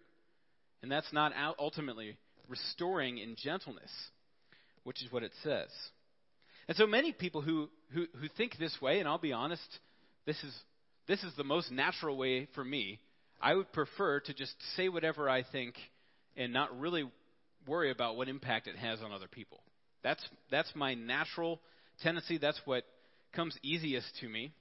And 0.83 0.91
that's 0.91 1.11
not 1.11 1.33
ultimately 1.59 2.17
restoring 2.47 3.17
in 3.17 3.35
gentleness, 3.35 3.91
which 4.83 5.01
is 5.03 5.11
what 5.11 5.23
it 5.23 5.31
says. 5.43 5.69
And 6.67 6.77
so 6.77 6.85
many 6.87 7.11
people 7.11 7.41
who, 7.41 7.69
who, 7.93 8.05
who 8.19 8.27
think 8.37 8.57
this 8.57 8.77
way, 8.81 8.99
and 8.99 9.07
I'll 9.07 9.17
be 9.17 9.33
honest, 9.33 9.79
this 10.25 10.37
is, 10.43 10.55
this 11.07 11.23
is 11.23 11.33
the 11.35 11.43
most 11.43 11.71
natural 11.71 12.15
way 12.15 12.47
for 12.53 12.63
me. 12.63 12.99
I 13.41 13.55
would 13.55 13.73
prefer 13.73 14.19
to 14.21 14.33
just 14.33 14.53
say 14.77 14.87
whatever 14.87 15.27
I 15.27 15.43
think 15.43 15.75
and 16.37 16.53
not 16.53 16.79
really 16.79 17.09
worry 17.67 17.91
about 17.91 18.15
what 18.15 18.27
impact 18.27 18.67
it 18.67 18.75
has 18.75 19.01
on 19.01 19.11
other 19.11 19.27
people. 19.27 19.61
That's, 20.03 20.23
that's 20.49 20.71
my 20.75 20.93
natural 20.93 21.59
tendency. 22.01 22.37
That's 22.37 22.59
what 22.65 22.83
comes 23.33 23.57
easiest 23.63 24.07
to 24.21 24.29
me. 24.29 24.51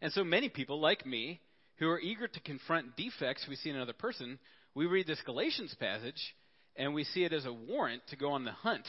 And 0.00 0.12
so 0.12 0.24
many 0.24 0.48
people, 0.48 0.80
like 0.80 1.06
me, 1.06 1.40
who 1.78 1.88
are 1.88 2.00
eager 2.00 2.28
to 2.28 2.40
confront 2.40 2.96
defects 2.96 3.46
we 3.48 3.56
see 3.56 3.70
in 3.70 3.76
another 3.76 3.92
person, 3.92 4.38
we 4.74 4.86
read 4.86 5.06
this 5.06 5.20
Galatians 5.24 5.74
passage 5.78 6.34
and 6.76 6.94
we 6.94 7.04
see 7.04 7.24
it 7.24 7.32
as 7.32 7.46
a 7.46 7.52
warrant 7.52 8.02
to 8.10 8.16
go 8.16 8.32
on 8.32 8.44
the 8.44 8.52
hunt 8.52 8.86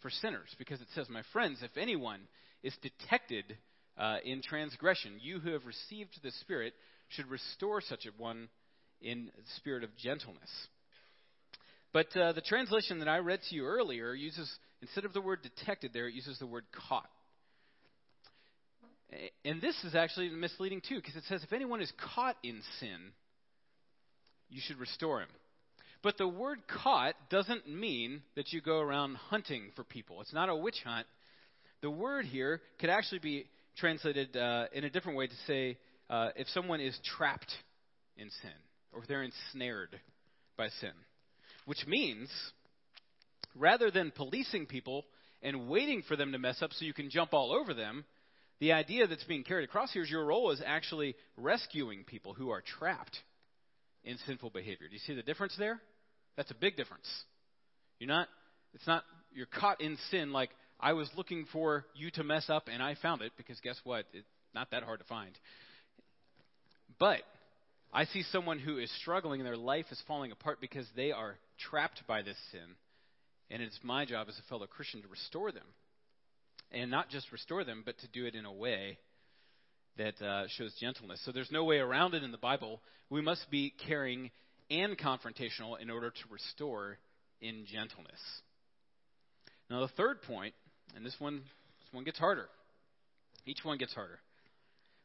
for 0.00 0.10
sinners 0.10 0.54
because 0.58 0.80
it 0.80 0.88
says, 0.94 1.08
My 1.08 1.22
friends, 1.32 1.58
if 1.62 1.76
anyone 1.76 2.20
is 2.62 2.74
detected 2.82 3.56
uh, 3.96 4.16
in 4.24 4.42
transgression, 4.42 5.12
you 5.20 5.40
who 5.40 5.52
have 5.52 5.64
received 5.64 6.18
the 6.22 6.30
Spirit 6.40 6.74
should 7.08 7.26
restore 7.28 7.80
such 7.80 8.06
a 8.06 8.22
one 8.22 8.48
in 9.00 9.30
the 9.36 9.42
spirit 9.56 9.84
of 9.84 9.96
gentleness. 9.96 10.50
But 11.92 12.16
uh, 12.16 12.32
the 12.32 12.40
translation 12.40 13.00
that 13.00 13.08
I 13.08 13.18
read 13.18 13.40
to 13.48 13.54
you 13.54 13.66
earlier 13.66 14.14
uses, 14.14 14.50
instead 14.80 15.04
of 15.04 15.12
the 15.12 15.20
word 15.20 15.40
detected 15.42 15.92
there, 15.92 16.08
it 16.08 16.14
uses 16.14 16.38
the 16.38 16.46
word 16.46 16.64
caught. 16.88 17.08
And 19.44 19.60
this 19.60 19.76
is 19.84 19.94
actually 19.94 20.30
misleading 20.30 20.80
too, 20.86 20.96
because 20.96 21.16
it 21.16 21.24
says 21.28 21.42
if 21.42 21.52
anyone 21.52 21.82
is 21.82 21.92
caught 22.14 22.36
in 22.42 22.62
sin, 22.80 23.12
you 24.48 24.60
should 24.64 24.78
restore 24.78 25.20
him. 25.20 25.28
But 26.02 26.16
the 26.18 26.26
word 26.26 26.60
caught 26.66 27.14
doesn't 27.30 27.68
mean 27.68 28.22
that 28.36 28.52
you 28.52 28.60
go 28.60 28.80
around 28.80 29.16
hunting 29.16 29.70
for 29.76 29.84
people. 29.84 30.20
It's 30.20 30.32
not 30.32 30.48
a 30.48 30.56
witch 30.56 30.80
hunt. 30.84 31.06
The 31.82 31.90
word 31.90 32.24
here 32.24 32.60
could 32.80 32.90
actually 32.90 33.20
be 33.20 33.46
translated 33.76 34.36
uh, 34.36 34.66
in 34.72 34.84
a 34.84 34.90
different 34.90 35.18
way 35.18 35.26
to 35.26 35.34
say 35.46 35.78
uh, 36.10 36.30
if 36.36 36.48
someone 36.48 36.80
is 36.80 36.98
trapped 37.16 37.52
in 38.16 38.30
sin 38.42 38.50
or 38.92 39.00
if 39.02 39.08
they're 39.08 39.22
ensnared 39.22 40.00
by 40.56 40.68
sin. 40.80 40.92
Which 41.64 41.86
means, 41.86 42.28
rather 43.54 43.90
than 43.90 44.10
policing 44.10 44.66
people 44.66 45.04
and 45.42 45.68
waiting 45.68 46.02
for 46.06 46.16
them 46.16 46.32
to 46.32 46.38
mess 46.38 46.62
up 46.62 46.72
so 46.72 46.84
you 46.84 46.94
can 46.94 47.10
jump 47.10 47.32
all 47.32 47.52
over 47.52 47.74
them, 47.74 48.04
the 48.60 48.72
idea 48.72 49.06
that's 49.06 49.24
being 49.24 49.42
carried 49.42 49.64
across 49.64 49.92
here 49.92 50.02
is 50.02 50.10
your 50.10 50.24
role 50.24 50.50
is 50.52 50.62
actually 50.64 51.16
rescuing 51.36 52.04
people 52.04 52.32
who 52.34 52.50
are 52.50 52.62
trapped 52.78 53.16
in 54.04 54.16
sinful 54.26 54.50
behavior. 54.50 54.88
Do 54.88 54.94
you 54.94 55.00
see 55.04 55.14
the 55.14 55.22
difference 55.22 55.54
there? 55.58 55.80
That's 56.36 56.50
a 56.50 56.54
big 56.54 56.76
difference. 56.76 57.08
You're 57.98 58.08
not, 58.08 58.28
it's 58.74 58.86
not, 58.86 59.04
you're 59.32 59.46
caught 59.46 59.80
in 59.80 59.96
sin 60.10 60.32
like 60.32 60.50
I 60.80 60.92
was 60.92 61.08
looking 61.16 61.46
for 61.52 61.84
you 61.94 62.10
to 62.12 62.24
mess 62.24 62.48
up 62.48 62.68
and 62.72 62.82
I 62.82 62.96
found 63.00 63.22
it 63.22 63.32
because 63.36 63.58
guess 63.60 63.80
what? 63.84 64.04
It's 64.12 64.26
not 64.54 64.70
that 64.70 64.82
hard 64.82 65.00
to 65.00 65.06
find. 65.06 65.32
But 66.98 67.22
I 67.92 68.04
see 68.06 68.22
someone 68.30 68.58
who 68.58 68.78
is 68.78 68.90
struggling 69.00 69.40
and 69.40 69.46
their 69.46 69.56
life 69.56 69.86
is 69.90 70.02
falling 70.06 70.32
apart 70.32 70.60
because 70.60 70.86
they 70.96 71.12
are 71.12 71.36
trapped 71.70 72.02
by 72.06 72.22
this 72.22 72.36
sin. 72.50 72.76
And 73.50 73.62
it's 73.62 73.78
my 73.82 74.04
job 74.04 74.28
as 74.28 74.38
a 74.38 74.48
fellow 74.48 74.66
Christian 74.66 75.02
to 75.02 75.08
restore 75.08 75.52
them. 75.52 75.66
And 76.70 76.90
not 76.90 77.10
just 77.10 77.30
restore 77.32 77.64
them, 77.64 77.82
but 77.84 77.98
to 77.98 78.08
do 78.08 78.24
it 78.24 78.34
in 78.34 78.46
a 78.46 78.52
way 78.52 78.98
that 79.98 80.20
uh, 80.22 80.44
shows 80.56 80.74
gentleness. 80.80 81.20
So 81.24 81.32
there's 81.32 81.50
no 81.50 81.64
way 81.64 81.78
around 81.78 82.14
it 82.14 82.22
in 82.22 82.32
the 82.32 82.38
Bible. 82.38 82.80
We 83.10 83.20
must 83.20 83.50
be 83.50 83.74
caring 83.86 84.30
and 84.70 84.96
confrontational 84.96 85.78
in 85.80 85.90
order 85.90 86.10
to 86.10 86.22
restore 86.30 86.98
in 87.42 87.66
gentleness. 87.70 88.20
Now, 89.68 89.80
the 89.80 89.92
third 89.96 90.22
point, 90.22 90.54
and 90.96 91.04
this 91.04 91.16
one, 91.18 91.36
this 91.36 91.92
one 91.92 92.04
gets 92.04 92.18
harder. 92.18 92.48
Each 93.44 93.64
one 93.64 93.76
gets 93.76 93.92
harder. 93.92 94.18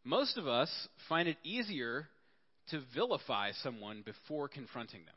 Most 0.06 0.38
of 0.38 0.48
us 0.48 0.70
find 1.10 1.28
it 1.28 1.38
easier 1.44 2.08
to 2.70 2.82
vilify 2.94 3.52
someone 3.64 4.04
before 4.06 4.48
confronting 4.48 5.02
them. 5.06 5.16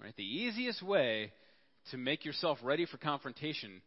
Right? 0.00 0.14
The 0.16 0.22
easiest 0.22 0.82
way 0.82 1.32
to 1.90 1.96
make 1.96 2.24
yourself 2.24 2.58
ready 2.62 2.86
for 2.86 2.98
confrontation 2.98 3.82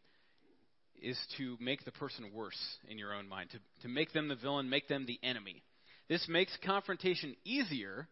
is 1.00 1.18
to 1.38 1.56
make 1.60 1.84
the 1.84 1.92
person 1.92 2.30
worse 2.32 2.58
in 2.88 2.98
your 2.98 3.14
own 3.14 3.28
mind, 3.28 3.50
to, 3.50 3.58
to 3.82 3.88
make 3.88 4.12
them 4.12 4.28
the 4.28 4.36
villain, 4.36 4.68
make 4.68 4.88
them 4.88 5.06
the 5.06 5.18
enemy. 5.22 5.62
This 6.08 6.26
makes 6.28 6.56
confrontation 6.64 7.34
easier, 7.44 8.08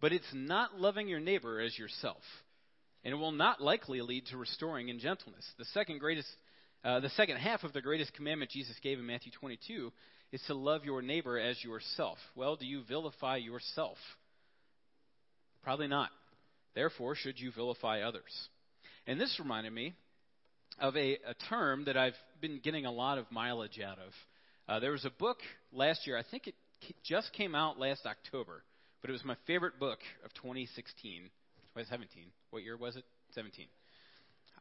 but 0.00 0.12
it's 0.12 0.24
not 0.32 0.78
loving 0.78 1.08
your 1.08 1.20
neighbor 1.20 1.60
as 1.60 1.78
yourself. 1.78 2.22
And 3.04 3.12
it 3.12 3.16
will 3.16 3.32
not 3.32 3.60
likely 3.60 4.00
lead 4.00 4.26
to 4.26 4.36
restoring 4.36 4.88
in 4.88 5.00
gentleness. 5.00 5.44
The 5.58 5.64
second 5.66 5.98
greatest 5.98 6.28
uh, 6.84 6.98
the 6.98 7.10
second 7.10 7.36
half 7.36 7.62
of 7.62 7.72
the 7.72 7.80
greatest 7.80 8.12
commandment 8.14 8.50
Jesus 8.50 8.74
gave 8.82 8.98
in 8.98 9.06
Matthew 9.06 9.30
22 9.38 9.92
is 10.32 10.42
to 10.48 10.54
love 10.54 10.84
your 10.84 11.00
neighbor 11.00 11.38
as 11.38 11.62
yourself. 11.62 12.18
Well, 12.34 12.56
do 12.56 12.66
you 12.66 12.82
vilify 12.88 13.36
yourself? 13.36 13.98
Probably 15.62 15.86
not. 15.86 16.10
Therefore, 16.74 17.14
should 17.14 17.38
you 17.38 17.52
vilify 17.52 18.00
others? 18.00 18.48
And 19.06 19.20
this 19.20 19.38
reminded 19.38 19.72
me 19.72 19.94
of 20.80 20.96
a, 20.96 21.18
a 21.26 21.34
term 21.48 21.84
that 21.84 21.96
I've 21.96 22.16
been 22.40 22.60
getting 22.62 22.86
a 22.86 22.92
lot 22.92 23.18
of 23.18 23.30
mileage 23.30 23.80
out 23.80 23.98
of. 23.98 24.12
Uh, 24.68 24.80
there 24.80 24.92
was 24.92 25.04
a 25.04 25.10
book 25.10 25.38
last 25.72 26.06
year, 26.06 26.16
I 26.16 26.22
think 26.28 26.46
it 26.46 26.54
just 27.04 27.32
came 27.32 27.54
out 27.54 27.78
last 27.78 28.06
October, 28.06 28.62
but 29.00 29.10
it 29.10 29.12
was 29.12 29.24
my 29.24 29.36
favorite 29.46 29.78
book 29.78 29.98
of 30.24 30.32
2016. 30.34 31.22
2017. 31.74 32.24
What 32.50 32.62
year 32.62 32.76
was 32.76 32.96
it? 32.96 33.04
17. 33.34 33.66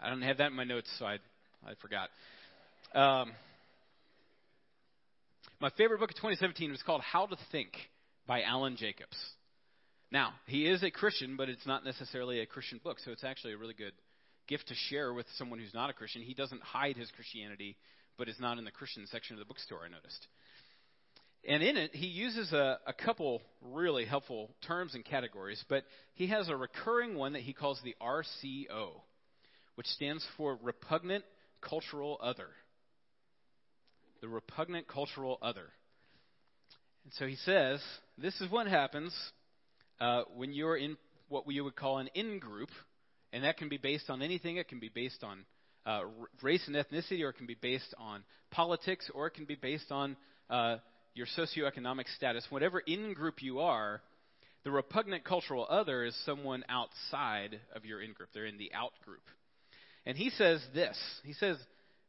I 0.02 0.10
don't 0.10 0.22
have 0.22 0.38
that 0.38 0.48
in 0.48 0.54
my 0.54 0.64
notes, 0.64 0.90
so 0.98 1.06
I, 1.06 1.18
I 1.66 1.74
forgot. 1.82 2.10
Um, 2.94 3.34
my 5.60 5.70
favorite 5.78 6.00
book 6.00 6.10
of 6.10 6.16
2017 6.16 6.72
was 6.72 6.82
called 6.82 7.02
How 7.02 7.26
to 7.28 7.38
Think 7.52 7.70
by 8.28 8.42
Alan 8.44 8.78
Jacobs. 8.78 9.18
Now, 10.12 10.34
he 10.46 10.68
is 10.68 10.84
a 10.84 10.92
Christian, 10.92 11.38
but 11.38 11.48
it's 11.48 11.66
not 11.66 11.86
necessarily 11.86 12.42
a 12.42 12.46
Christian 12.46 12.82
book, 12.84 13.00
so 13.00 13.12
it's 13.12 13.24
actually 13.24 13.54
a 13.54 13.58
really 13.58 13.74
good 13.74 13.94
gift 14.48 14.68
to 14.68 14.76
share 14.90 15.14
with 15.14 15.26
someone 15.38 15.60
who's 15.60 15.74
not 15.74 15.90
a 15.90 15.94
Christian. 15.94 16.22
He 16.22 16.34
doesn't 16.34 16.62
hide 16.62 16.98
his 16.98 17.10
Christianity, 17.12 17.78
but 18.18 18.28
is 18.28 18.40
not 18.40 18.58
in 18.58 18.66
the 18.66 18.72
Christian 18.72 19.08
section 19.08 19.36
of 19.36 19.40
the 19.40 19.46
bookstore, 19.46 19.80
I 19.86 19.90
noticed. 19.90 20.28
And 21.48 21.64
in 21.64 21.78
it, 21.78 21.96
he 21.96 22.08
uses 22.08 22.52
a, 22.52 22.80
a 22.86 22.94
couple 22.94 23.42
really 23.62 24.06
helpful 24.06 24.52
terms 24.68 24.94
and 24.94 25.06
categories, 25.06 25.64
but 25.70 25.86
he 26.14 26.28
has 26.28 26.50
a 26.50 26.56
recurring 26.56 27.16
one 27.16 27.34
that 27.34 27.42
he 27.42 27.54
calls 27.54 27.80
the 27.84 27.96
RCO, 28.02 28.90
which 29.76 29.88
stands 29.88 30.26
for 30.36 30.60
Repugnant 30.62 31.24
Cultural 31.62 32.20
Other. 32.22 32.50
The 34.22 34.28
Repugnant 34.28 34.88
Cultural 34.88 35.40
Other. 35.42 35.70
And 37.06 37.14
so 37.14 37.26
he 37.26 37.38
says, 37.38 37.82
this 38.18 38.40
is 38.42 38.52
what 38.52 38.68
happens 38.68 39.14
uh, 40.02 40.24
when 40.36 40.52
you're 40.52 40.76
in 40.76 40.98
what 41.30 41.48
we 41.48 41.62
would 41.62 41.76
call 41.76 42.00
an 42.00 42.10
in 42.16 42.40
group, 42.40 42.70
and 43.32 43.44
that 43.44 43.58
can 43.58 43.70
be 43.70 43.78
based 43.78 44.10
on 44.10 44.22
anything. 44.22 44.58
It 44.58 44.68
can 44.68 44.80
be 44.80 44.90
based 44.90 45.24
on 45.24 45.46
uh, 45.86 46.02
race 46.42 46.64
and 46.68 46.76
ethnicity, 46.76 47.24
or 47.24 47.30
it 47.30 47.38
can 47.38 47.46
be 47.46 47.58
based 47.62 47.94
on 47.98 48.24
politics, 48.50 49.10
or 49.14 49.28
it 49.28 49.36
can 49.36 49.46
be 49.46 49.56
based 49.56 49.92
on 49.92 50.18
uh, 50.50 50.78
your 51.14 51.28
socioeconomic 51.38 52.14
status. 52.18 52.46
Whatever 52.50 52.80
in 52.80 53.14
group 53.14 53.42
you 53.42 53.60
are, 53.60 54.02
the 54.64 54.72
repugnant 54.72 55.24
cultural 55.24 55.66
other 55.70 56.04
is 56.04 56.16
someone 56.26 56.64
outside 56.68 57.60
of 57.76 57.86
your 57.86 58.02
in 58.02 58.14
group. 58.14 58.30
They're 58.34 58.46
in 58.46 58.58
the 58.58 58.74
out 58.74 58.94
group. 59.06 59.24
And 60.06 60.18
he 60.18 60.32
says 60.32 60.62
this 60.74 60.98
He 61.24 61.34
says, 61.34 61.58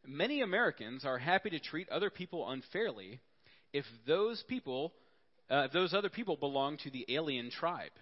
Many 0.06 0.40
Americans 0.40 1.04
are 1.04 1.18
happy 1.18 1.50
to 1.50 1.60
treat 1.60 1.88
other 1.90 2.10
people 2.10 2.50
unfairly 2.50 3.20
if 3.72 3.84
those 4.06 4.42
people 4.48 4.92
uh, 5.52 5.68
those 5.72 5.92
other 5.92 6.08
people 6.08 6.36
belong 6.36 6.78
to 6.78 6.90
the 6.90 7.04
alien 7.10 7.50
tribe. 7.50 7.92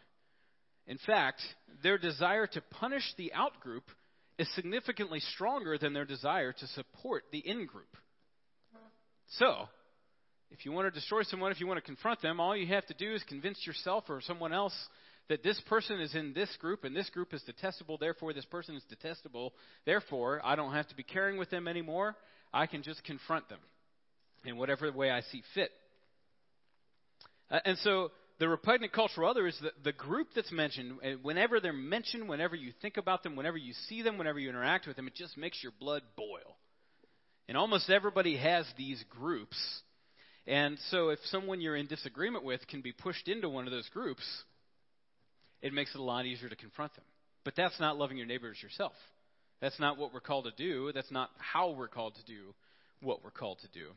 In 0.86 0.98
fact, 1.04 1.40
their 1.82 1.98
desire 1.98 2.46
to 2.46 2.60
punish 2.70 3.02
the 3.18 3.32
outgroup 3.36 3.82
is 4.38 4.48
significantly 4.54 5.20
stronger 5.34 5.76
than 5.76 5.92
their 5.92 6.04
desire 6.04 6.52
to 6.52 6.66
support 6.68 7.24
the 7.32 7.38
in 7.38 7.66
group. 7.66 7.96
So, 9.38 9.68
if 10.52 10.64
you 10.64 10.72
want 10.72 10.92
to 10.92 10.98
destroy 10.98 11.22
someone, 11.24 11.52
if 11.52 11.60
you 11.60 11.66
want 11.66 11.78
to 11.78 11.84
confront 11.84 12.22
them, 12.22 12.40
all 12.40 12.56
you 12.56 12.68
have 12.68 12.86
to 12.86 12.94
do 12.94 13.14
is 13.14 13.22
convince 13.28 13.66
yourself 13.66 14.04
or 14.08 14.20
someone 14.20 14.52
else 14.52 14.74
that 15.28 15.42
this 15.42 15.60
person 15.68 16.00
is 16.00 16.14
in 16.14 16.32
this 16.32 16.48
group 16.60 16.84
and 16.84 16.94
this 16.94 17.10
group 17.10 17.34
is 17.34 17.42
detestable, 17.42 17.98
therefore 17.98 18.32
this 18.32 18.44
person 18.46 18.74
is 18.76 18.82
detestable, 18.88 19.52
therefore 19.86 20.40
I 20.44 20.56
don't 20.56 20.72
have 20.72 20.88
to 20.88 20.96
be 20.96 21.04
caring 21.04 21.36
with 21.36 21.50
them 21.50 21.68
anymore. 21.68 22.16
I 22.52 22.66
can 22.66 22.82
just 22.82 23.04
confront 23.04 23.48
them 23.48 23.60
in 24.44 24.56
whatever 24.56 24.90
way 24.92 25.10
I 25.10 25.20
see 25.20 25.42
fit. 25.54 25.70
Uh, 27.50 27.58
and 27.64 27.78
so 27.78 28.10
the 28.38 28.48
repugnant 28.48 28.92
cultural 28.92 29.28
other 29.28 29.46
is 29.46 29.58
the, 29.60 29.72
the 29.84 29.92
group 29.92 30.28
that's 30.34 30.52
mentioned. 30.52 30.98
Whenever 31.22 31.60
they're 31.60 31.72
mentioned, 31.72 32.28
whenever 32.28 32.54
you 32.56 32.72
think 32.80 32.96
about 32.96 33.22
them, 33.22 33.36
whenever 33.36 33.58
you 33.58 33.74
see 33.88 34.02
them, 34.02 34.18
whenever 34.18 34.38
you 34.38 34.48
interact 34.48 34.86
with 34.86 34.96
them, 34.96 35.06
it 35.06 35.14
just 35.14 35.36
makes 35.36 35.62
your 35.62 35.72
blood 35.78 36.02
boil. 36.16 36.56
And 37.48 37.56
almost 37.56 37.90
everybody 37.90 38.36
has 38.36 38.64
these 38.78 39.04
groups. 39.10 39.58
And 40.46 40.78
so 40.90 41.10
if 41.10 41.18
someone 41.26 41.60
you're 41.60 41.76
in 41.76 41.86
disagreement 41.86 42.44
with 42.44 42.66
can 42.68 42.80
be 42.80 42.92
pushed 42.92 43.28
into 43.28 43.48
one 43.48 43.66
of 43.66 43.72
those 43.72 43.88
groups, 43.90 44.22
it 45.60 45.72
makes 45.72 45.94
it 45.94 46.00
a 46.00 46.04
lot 46.04 46.24
easier 46.24 46.48
to 46.48 46.56
confront 46.56 46.94
them. 46.94 47.04
But 47.44 47.54
that's 47.56 47.78
not 47.80 47.98
loving 47.98 48.16
your 48.16 48.26
neighbors 48.26 48.58
yourself. 48.62 48.92
That's 49.60 49.78
not 49.78 49.98
what 49.98 50.14
we're 50.14 50.20
called 50.20 50.44
to 50.44 50.52
do. 50.52 50.92
That's 50.92 51.10
not 51.10 51.30
how 51.36 51.70
we're 51.70 51.88
called 51.88 52.14
to 52.14 52.24
do 52.24 52.54
what 53.02 53.22
we're 53.22 53.30
called 53.30 53.58
to 53.60 53.68
do. 53.68 53.88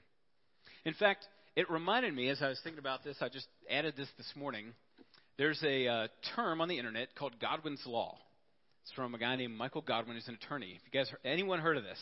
In 0.84 0.94
fact, 0.94 1.26
it 1.56 1.70
reminded 1.70 2.16
me 2.16 2.30
as 2.30 2.42
I 2.42 2.50
was 2.50 2.60
thinking 2.63 2.80
about 2.80 3.04
this, 3.04 3.18
I 3.22 3.30
just 3.30 3.48
added 3.70 3.94
this 3.96 4.10
this 4.18 4.32
morning. 4.36 4.74
There's 5.38 5.62
a 5.63 5.88
uh, 5.88 6.08
term 6.36 6.62
on 6.62 6.68
the 6.68 6.78
internet 6.78 7.16
called 7.16 7.39
Godwin's 7.39 7.84
Law. 7.86 8.18
It's 8.84 8.92
from 8.94 9.13
a 9.16 9.20
guy 9.20 9.36
named 9.36 9.56
Michael 9.56 9.82
Godwin, 9.82 10.16
who's 10.16 10.28
an 10.28 10.38
attorney. 10.42 10.76
If 10.76 10.82
you 10.92 11.00
guys, 11.00 11.12
anyone 11.24 11.60
heard 11.60 11.78
of 11.78 11.84
this? 11.84 12.00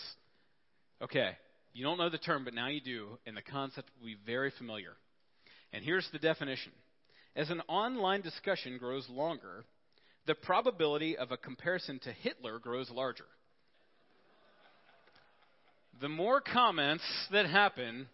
Okay, 1.02 1.32
you 1.74 1.84
don't 1.84 1.98
know 1.98 2.10
the 2.10 2.18
term, 2.18 2.44
but 2.44 2.54
now 2.54 2.68
you 2.68 2.82
do, 2.82 3.20
and 3.26 3.36
the 3.36 3.42
concept 3.42 3.90
will 4.00 4.08
be 4.08 4.18
very 4.26 4.52
familiar. 4.58 4.94
And 5.74 5.84
here's 5.84 6.08
the 6.12 6.20
definition 6.20 6.72
As 7.36 7.50
an 7.50 7.62
online 7.68 8.22
discussion 8.22 8.78
grows 8.78 9.08
longer, 9.10 9.66
the 10.28 10.36
probability 10.36 11.18
of 11.18 11.32
a 11.32 11.38
comparison 11.38 12.00
to 12.04 12.12
Hitler 12.12 12.60
grows 12.60 12.90
larger. 12.90 13.26
The 16.00 16.10
more 16.10 16.42
comments 16.42 17.04
that 17.32 17.46
happen, 17.46 18.08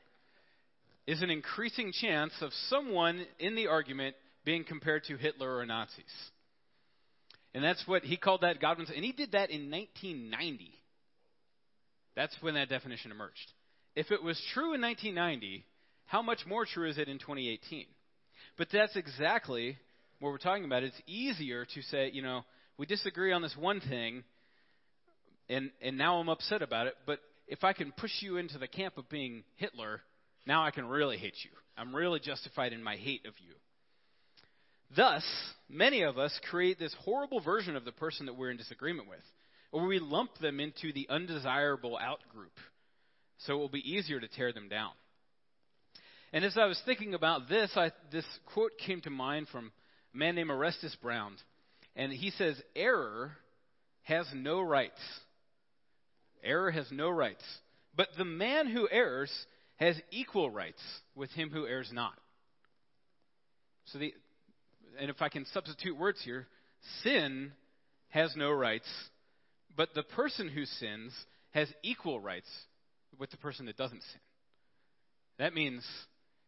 is 1.08 1.22
an 1.22 1.30
increasing 1.30 1.94
chance 1.94 2.34
of 2.42 2.52
someone 2.70 3.26
in 3.40 3.56
the 3.56 3.68
argument 3.68 4.16
being 4.44 4.64
compared 4.64 5.06
to 5.06 5.18
Hitler 5.18 5.58
or 5.58 5.66
Nazis. 5.66 6.04
And 7.54 7.64
that's 7.64 7.84
what 7.88 8.04
he 8.04 8.18
called 8.18 8.42
that 8.42 8.60
Godwin's, 8.60 8.92
and 8.94 9.04
he 9.04 9.14
did 9.14 9.32
that 9.32 9.50
in 9.50 9.72
1990. 9.72 10.72
That's 12.16 12.36
when 12.42 12.56
that 12.56 12.70
definition 12.70 13.12
emerged. 13.12 13.52
If 13.96 14.12
it 14.12 14.22
was 14.22 14.40
true 14.54 14.74
in 14.74 14.82
1990, 14.82 15.64
how 16.06 16.22
much 16.22 16.40
more 16.46 16.66
true 16.66 16.90
is 16.90 16.98
it 16.98 17.08
in 17.08 17.20
2018? 17.20 17.86
But 18.58 18.68
that's 18.72 18.96
exactly 18.96 19.78
what 20.20 20.32
we're 20.32 20.38
talking 20.38 20.66
about. 20.66 20.84
It's 20.84 21.02
easier 21.08 21.66
to 21.66 21.82
say, 21.84 22.10
you 22.12 22.22
know, 22.22 22.44
we 22.78 22.86
disagree 22.86 23.32
on 23.32 23.42
this 23.42 23.56
one 23.58 23.80
thing, 23.80 24.24
and 25.50 25.72
and 25.82 25.98
now 25.98 26.18
I'm 26.18 26.30
upset 26.30 26.62
about 26.62 26.88
it. 26.88 26.96
But 27.06 27.20
if 27.48 27.64
I 27.64 27.74
can 27.74 27.92
push 27.92 28.12
you 28.22 28.38
into 28.38 28.58
the 28.58 28.68
camp 28.68 28.98
of 28.98 29.10
being 29.10 29.44
Hitler, 29.56 30.02
now 30.48 30.64
I 30.66 30.72
can 30.72 30.88
really 30.88 31.18
hate 31.18 31.36
you. 31.44 31.52
I'm 31.78 31.96
really 31.96 32.20
justified 32.20 32.74
in 32.74 32.82
my 32.82 32.96
hate 32.96 33.26
of 33.26 33.34
you. 33.38 33.54
Thus, 34.96 35.24
many 35.70 36.04
of 36.04 36.18
us 36.18 36.40
create 36.50 36.80
this 36.80 36.96
horrible 37.04 37.42
version 37.42 37.76
of 37.76 37.84
the 37.84 37.92
person 37.92 38.26
that 38.26 38.38
we're 38.38 38.52
in 38.52 38.58
disagreement 38.58 39.10
with, 39.10 39.24
or 39.72 39.86
we 39.86 40.00
lump 40.00 40.38
them 40.40 40.60
into 40.62 40.94
the 40.94 41.08
undesirable 41.10 41.98
out 41.98 42.22
group, 42.34 42.54
so 43.40 43.54
it 43.54 43.58
will 43.58 43.70
be 43.70 43.92
easier 43.92 44.20
to 44.20 44.28
tear 44.30 44.54
them 44.54 44.70
down. 44.70 44.92
And 46.32 46.46
as 46.46 46.58
I 46.58 46.66
was 46.66 46.82
thinking 46.86 47.14
about 47.14 47.50
this, 47.50 47.72
I, 47.76 47.92
this 48.12 48.26
quote 48.54 48.72
came 48.86 49.02
to 49.02 49.10
mind 49.10 49.48
from 49.50 49.72
a 50.14 50.18
man 50.18 50.36
named 50.36 50.50
Orestes 50.50 50.96
Brown. 51.02 51.36
And 51.96 52.12
he 52.12 52.32
says, 52.32 52.62
Error 52.76 53.32
has 54.04 54.28
no 54.34 54.62
rights. 54.62 55.02
Error 56.44 56.72
has 56.72 56.88
no 56.92 57.10
rights. 57.10 57.44
But 57.96 58.10
the 58.18 58.26
man 58.26 58.68
who 58.68 58.88
errs 58.92 59.32
has 59.78 59.96
equal 60.12 60.50
rights 60.50 60.82
with 61.16 61.32
him 61.32 61.50
who 61.50 61.66
errs 61.66 61.90
not. 61.92 62.14
So 63.86 64.00
the 64.00 64.14
and 65.00 65.10
if 65.10 65.22
I 65.22 65.30
can 65.30 65.46
substitute 65.54 65.98
words 65.98 66.20
here, 66.24 66.48
sin 67.04 67.52
has 68.10 68.36
no 68.36 68.52
rights, 68.52 68.88
but 69.76 69.94
the 69.94 70.04
person 70.04 70.50
who 70.50 70.66
sins 70.66 71.14
has 71.52 71.72
equal 71.84 72.20
rights 72.20 72.50
with 73.20 73.30
the 73.32 73.38
person 73.38 73.68
that 73.68 73.78
doesn't 73.78 74.02
sin. 74.02 74.22
That 75.38 75.54
means 75.54 75.86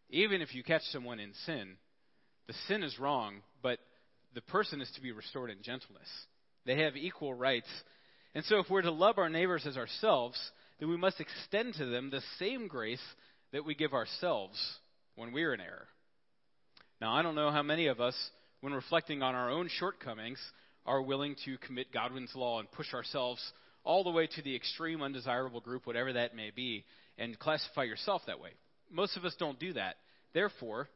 even 0.09 0.41
if 0.41 0.55
you 0.55 0.63
catch 0.63 0.81
someone 0.91 1.19
in 1.19 1.33
sin, 1.45 1.75
the 2.47 2.53
sin 2.67 2.83
is 2.83 2.97
wrong, 2.99 3.41
but 3.61 3.77
the 4.33 4.41
person 4.41 4.81
is 4.81 4.89
to 4.95 5.01
be 5.01 5.11
restored 5.11 5.51
in 5.51 5.61
gentleness. 5.61 6.07
They 6.65 6.81
have 6.81 6.97
equal 6.97 7.33
rights. 7.33 7.69
And 8.33 8.43
so 8.45 8.59
if 8.59 8.69
we're 8.69 8.81
to 8.81 8.91
love 8.91 9.17
our 9.17 9.29
neighbors 9.29 9.65
as 9.65 9.77
ourselves, 9.77 10.39
then 10.79 10.89
we 10.89 10.97
must 10.97 11.19
extend 11.19 11.73
to 11.75 11.85
them 11.85 12.09
the 12.09 12.21
same 12.37 12.67
grace 12.67 13.01
that 13.51 13.65
we 13.65 13.75
give 13.75 13.93
ourselves 13.93 14.57
when 15.15 15.33
we're 15.33 15.53
in 15.53 15.61
error. 15.61 15.87
Now, 17.01 17.13
I 17.13 17.21
don't 17.21 17.35
know 17.35 17.51
how 17.51 17.63
many 17.63 17.87
of 17.87 17.99
us, 17.99 18.15
when 18.61 18.73
reflecting 18.73 19.21
on 19.21 19.35
our 19.35 19.49
own 19.49 19.69
shortcomings, 19.69 20.39
are 20.85 21.01
willing 21.01 21.35
to 21.45 21.57
commit 21.59 21.93
Godwin's 21.93 22.33
law 22.35 22.59
and 22.59 22.71
push 22.71 22.93
ourselves 22.93 23.41
all 23.83 24.03
the 24.03 24.09
way 24.09 24.27
to 24.27 24.41
the 24.41 24.55
extreme 24.55 25.01
undesirable 25.01 25.61
group, 25.61 25.85
whatever 25.85 26.13
that 26.13 26.35
may 26.35 26.51
be, 26.51 26.85
and 27.17 27.37
classify 27.39 27.83
yourself 27.83 28.21
that 28.27 28.39
way. 28.39 28.51
Most 28.91 29.17
of 29.17 29.25
us 29.25 29.35
don't 29.39 29.59
do 29.59 29.73
that. 29.73 29.95
Therefore, 30.33 30.89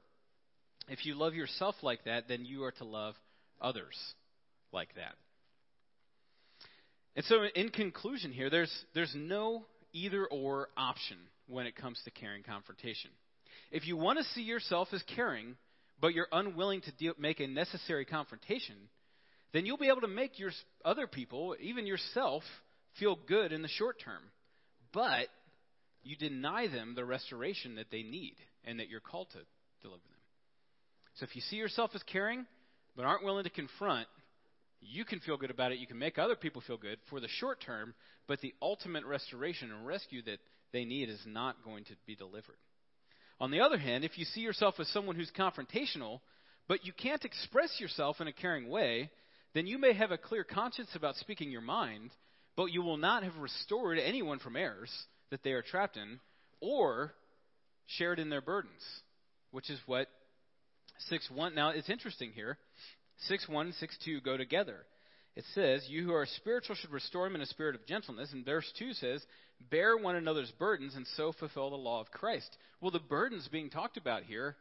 if 0.88 1.06
you 1.06 1.16
love 1.16 1.34
yourself 1.34 1.76
like 1.82 2.06
that, 2.06 2.28
then 2.28 2.46
you 2.46 2.64
are 2.64 2.72
to 2.72 2.86
love 2.86 3.16
others 3.62 3.96
like 4.72 4.94
that. 4.96 5.16
And 7.16 7.26
so, 7.26 7.44
in 7.56 7.70
conclusion, 7.70 8.32
here, 8.32 8.50
there's, 8.50 8.72
there's 8.94 9.14
no 9.16 9.66
either 9.94 10.26
or 10.26 10.70
option 10.76 11.18
when 11.48 11.66
it 11.66 11.76
comes 11.76 12.00
to 12.04 12.12
caring 12.12 12.44
confrontation. 12.44 13.12
If 13.72 13.88
you 13.88 13.96
want 13.96 14.20
to 14.20 14.26
see 14.34 14.42
yourself 14.42 14.90
as 14.92 15.04
caring, 15.16 15.56
but 16.02 16.14
you're 16.14 16.28
unwilling 16.32 16.82
to 16.82 16.92
deal, 16.92 17.14
make 17.18 17.40
a 17.40 17.48
necessary 17.48 18.06
confrontation, 18.06 18.76
then 19.54 19.66
you'll 19.66 19.78
be 19.78 19.88
able 19.88 20.02
to 20.02 20.08
make 20.08 20.40
your 20.40 20.52
other 20.84 21.08
people, 21.08 21.56
even 21.60 21.86
yourself, 21.86 22.44
feel 23.00 23.18
good 23.28 23.52
in 23.52 23.62
the 23.62 23.68
short 23.68 23.98
term. 24.04 24.22
But 24.92 25.28
you 26.04 26.16
deny 26.16 26.68
them 26.68 26.94
the 26.96 27.06
restoration 27.06 27.76
that 27.76 27.88
they 27.92 28.04
need 28.04 28.36
and 28.66 28.80
that 28.80 28.90
you're 28.90 29.00
called 29.00 29.30
to 29.32 29.40
deliver 29.82 30.02
them. 30.02 30.20
So 31.16 31.26
if 31.26 31.36
you 31.36 31.42
see 31.42 31.58
yourself 31.58 31.92
as 31.94 32.04
caring, 32.04 32.46
but 32.96 33.06
aren't 33.06 33.24
willing 33.24 33.44
to 33.44 33.50
confront, 33.50 34.08
you 34.86 35.06
can 35.06 35.20
feel 35.20 35.38
good 35.38 35.52
about 35.52 35.72
it. 35.72 35.80
You 35.80 35.88
can 35.88 36.00
make 36.00 36.18
other 36.18 36.36
people 36.36 36.62
feel 36.66 36.78
good 36.78 36.98
for 37.10 37.20
the 37.20 37.28
short 37.28 37.62
term, 37.62 37.94
but 38.28 38.42
the 38.42 38.54
ultimate 38.62 39.06
restoration 39.06 39.72
and 39.72 39.86
rescue 39.86 40.22
that 40.24 40.40
they 40.72 40.86
need 40.86 41.10
is 41.10 41.22
not 41.26 41.64
going 41.64 41.86
to 41.86 41.94
be 42.06 42.16
delivered. 42.16 42.58
On 43.40 43.52
the 43.52 43.62
other 43.62 43.78
hand, 43.78 44.04
if 44.04 44.18
you 44.18 44.26
see 44.26 44.42
yourself 44.42 44.76
as 44.80 44.88
someone 44.90 45.16
who's 45.16 45.32
confrontational, 45.38 46.20
but 46.68 46.86
you 46.86 46.94
can't 46.94 47.26
express 47.26 47.80
yourself 47.80 48.22
in 48.22 48.28
a 48.28 48.34
caring 48.34 48.70
way, 48.70 49.10
then 49.54 49.68
you 49.68 49.78
may 49.78 49.94
have 49.94 50.12
a 50.12 50.18
clear 50.18 50.44
conscience 50.44 50.90
about 50.96 51.16
speaking 51.16 51.52
your 51.52 51.62
mind, 51.62 52.12
but 52.56 52.72
you 52.72 52.82
will 52.82 52.98
not 52.98 53.24
have 53.24 53.36
restored 53.38 54.00
anyone 54.00 54.40
from 54.40 54.56
errors 54.56 54.92
that 55.30 55.44
they 55.44 55.52
are 55.52 55.62
trapped 55.62 55.98
in 55.98 56.20
or 56.62 57.14
shared 57.86 58.20
in 58.20 58.30
their 58.30 58.42
burdens, 58.42 58.84
which 59.52 59.70
is 59.70 59.80
what 59.86 60.08
6 61.10 61.30
1. 61.32 61.56
Now, 61.56 61.70
it's 61.70 61.90
interesting 61.90 62.32
here. 62.34 62.58
6 63.28 63.48
1 63.48 63.66
and 63.68 63.76
6 63.76 63.98
2 64.06 64.22
go 64.22 64.38
together. 64.38 64.86
It 65.36 65.46
says, 65.56 65.86
You 65.90 66.04
who 66.04 66.14
are 66.14 66.26
spiritual 66.26 66.76
should 66.76 66.92
restore 66.92 67.26
him 67.26 67.36
in 67.36 67.42
a 67.42 67.48
spirit 67.48 67.76
of 67.76 67.86
gentleness. 67.86 68.32
And 68.34 68.46
verse 68.46 68.72
2 68.78 68.94
says, 68.94 69.26
Bear 69.72 69.98
one 69.98 70.16
another's 70.16 70.52
burdens 70.60 70.96
and 70.96 71.08
so 71.16 71.32
fulfill 71.32 71.70
the 71.70 71.76
law 71.76 72.02
of 72.02 72.12
Christ. 72.12 72.56
Well, 72.82 72.92
the 72.92 73.00
burdens 73.00 73.48
being 73.52 73.70
talked 73.70 73.98
about 73.98 74.24
here 74.24 74.56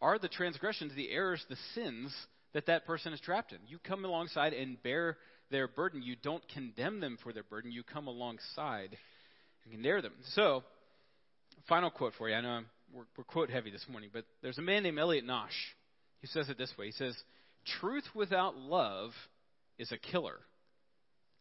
are 0.00 0.18
the 0.18 0.28
transgressions, 0.28 0.94
the 0.94 1.10
errors, 1.10 1.44
the 1.48 1.56
sins 1.74 2.14
that 2.54 2.66
that 2.66 2.86
person 2.86 3.12
is 3.12 3.20
trapped 3.20 3.52
in. 3.52 3.58
You 3.66 3.78
come 3.78 4.04
alongside 4.04 4.52
and 4.52 4.82
bear 4.82 5.18
their 5.50 5.68
burden. 5.68 6.02
You 6.02 6.16
don't 6.22 6.46
condemn 6.48 7.00
them 7.00 7.18
for 7.22 7.32
their 7.32 7.42
burden. 7.42 7.70
You 7.70 7.82
come 7.82 8.06
alongside 8.06 8.96
and 9.64 9.72
condemn 9.72 10.02
them. 10.02 10.12
So, 10.34 10.62
final 11.68 11.90
quote 11.90 12.14
for 12.16 12.28
you. 12.28 12.34
I 12.34 12.40
know 12.40 12.60
we're, 12.94 13.04
we're 13.16 13.24
quote 13.24 13.50
heavy 13.50 13.70
this 13.70 13.84
morning, 13.90 14.10
but 14.12 14.24
there's 14.42 14.58
a 14.58 14.62
man 14.62 14.84
named 14.84 14.98
Elliot 14.98 15.26
Nosh. 15.26 15.48
He 16.20 16.26
says 16.28 16.48
it 16.48 16.58
this 16.58 16.72
way. 16.78 16.86
He 16.86 16.92
says, 16.92 17.14
"Truth 17.80 18.04
without 18.14 18.56
love 18.56 19.12
is 19.78 19.92
a 19.92 19.98
killer, 19.98 20.38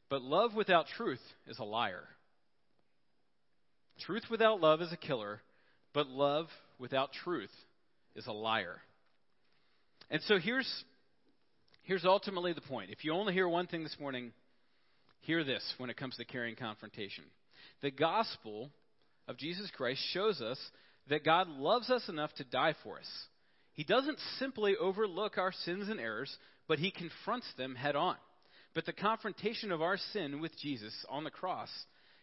but 0.10 0.22
love 0.22 0.54
without 0.56 0.88
truth 0.88 1.22
is 1.48 1.60
a 1.60 1.64
liar." 1.64 2.08
Truth 4.02 4.30
without 4.30 4.60
love 4.60 4.82
is 4.82 4.92
a 4.92 4.98
killer, 4.98 5.42
but 5.94 6.08
love 6.08 6.48
without 6.80 7.14
truth 7.14 7.54
is 8.16 8.28
a 8.28 8.34
liar. 8.34 8.82
And 10.10 10.22
so 10.24 10.38
here's 10.38 10.84
Here's 11.86 12.04
ultimately 12.04 12.52
the 12.52 12.62
point. 12.62 12.90
If 12.90 13.06
you 13.06 13.14
only 13.14 13.34
hear 13.34 13.48
one 13.48 13.68
thing 13.68 13.84
this 13.84 13.96
morning, 14.00 14.32
hear 15.22 15.44
this 15.44 15.64
when 15.78 15.92
it 15.92 15.98
comes 15.98 16.18
to 16.18 16.26
carrying 16.26 16.56
confrontation. 16.56 17.24
The 17.82 17.92
gospel 17.92 18.72
of 19.28 19.38
Jesus 19.38 19.70
Christ 19.70 20.02
shows 20.12 20.42
us 20.42 20.60
that 21.10 21.24
God 21.24 21.48
loves 21.48 21.92
us 21.92 22.10
enough 22.10 22.34
to 22.38 22.44
die 22.44 22.74
for 22.84 22.98
us. 22.98 23.08
He 23.76 23.84
doesn't 23.84 24.20
simply 24.40 24.76
overlook 24.76 25.38
our 25.38 25.52
sins 25.52 25.90
and 25.90 26.00
errors, 26.00 26.36
but 26.68 26.80
he 26.80 26.92
confronts 26.92 27.48
them 27.58 27.76
head 27.76 27.96
on. 27.96 28.16
But 28.74 28.86
the 28.86 28.94
confrontation 28.94 29.72
of 29.72 29.82
our 29.82 29.98
sin 30.14 30.42
with 30.42 30.58
Jesus 30.60 30.94
on 31.10 31.24
the 31.24 31.30
cross 31.30 31.70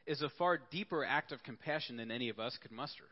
is 0.06 0.20
a 0.20 0.30
far 0.38 0.58
deeper 0.70 1.04
act 1.04 1.30
of 1.30 1.42
compassion 1.42 1.96
than 1.96 2.10
any 2.10 2.28
of 2.28 2.40
us 2.40 2.58
could 2.60 2.72
muster. 2.72 3.04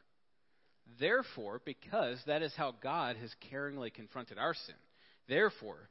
Therefore, 0.99 1.61
because 1.65 2.19
that 2.27 2.43
is 2.43 2.53
how 2.57 2.75
God 2.83 3.17
has 3.17 3.31
caringly 3.53 3.93
confronted 3.93 4.39
our 4.39 4.55
sin, 4.55 4.75
therefore, 5.29 5.89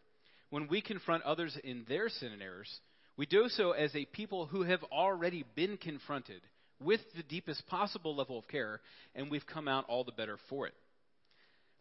when 0.50 0.68
we 0.68 0.82
confront 0.82 1.24
others 1.24 1.58
in 1.64 1.86
their 1.88 2.10
sin 2.10 2.32
and 2.34 2.42
errors, 2.42 2.70
we 3.16 3.26
do 3.26 3.48
so 3.50 3.72
as 3.72 3.96
a 3.96 4.06
people 4.06 4.46
who 4.46 4.64
have 4.64 4.84
already 4.92 5.46
been 5.56 5.78
confronted 5.78 6.42
with 6.82 7.02
the 7.16 7.24
deepest 7.24 7.66
possible 7.68 8.16
level 8.16 8.38
of 8.40 8.48
care, 8.48 8.82
and 9.16 9.30
we've 9.30 9.46
come 9.46 9.68
out 9.68 9.86
all 9.88 10.04
the 10.04 10.12
better 10.12 10.38
for 10.50 10.68
it. 10.68 10.74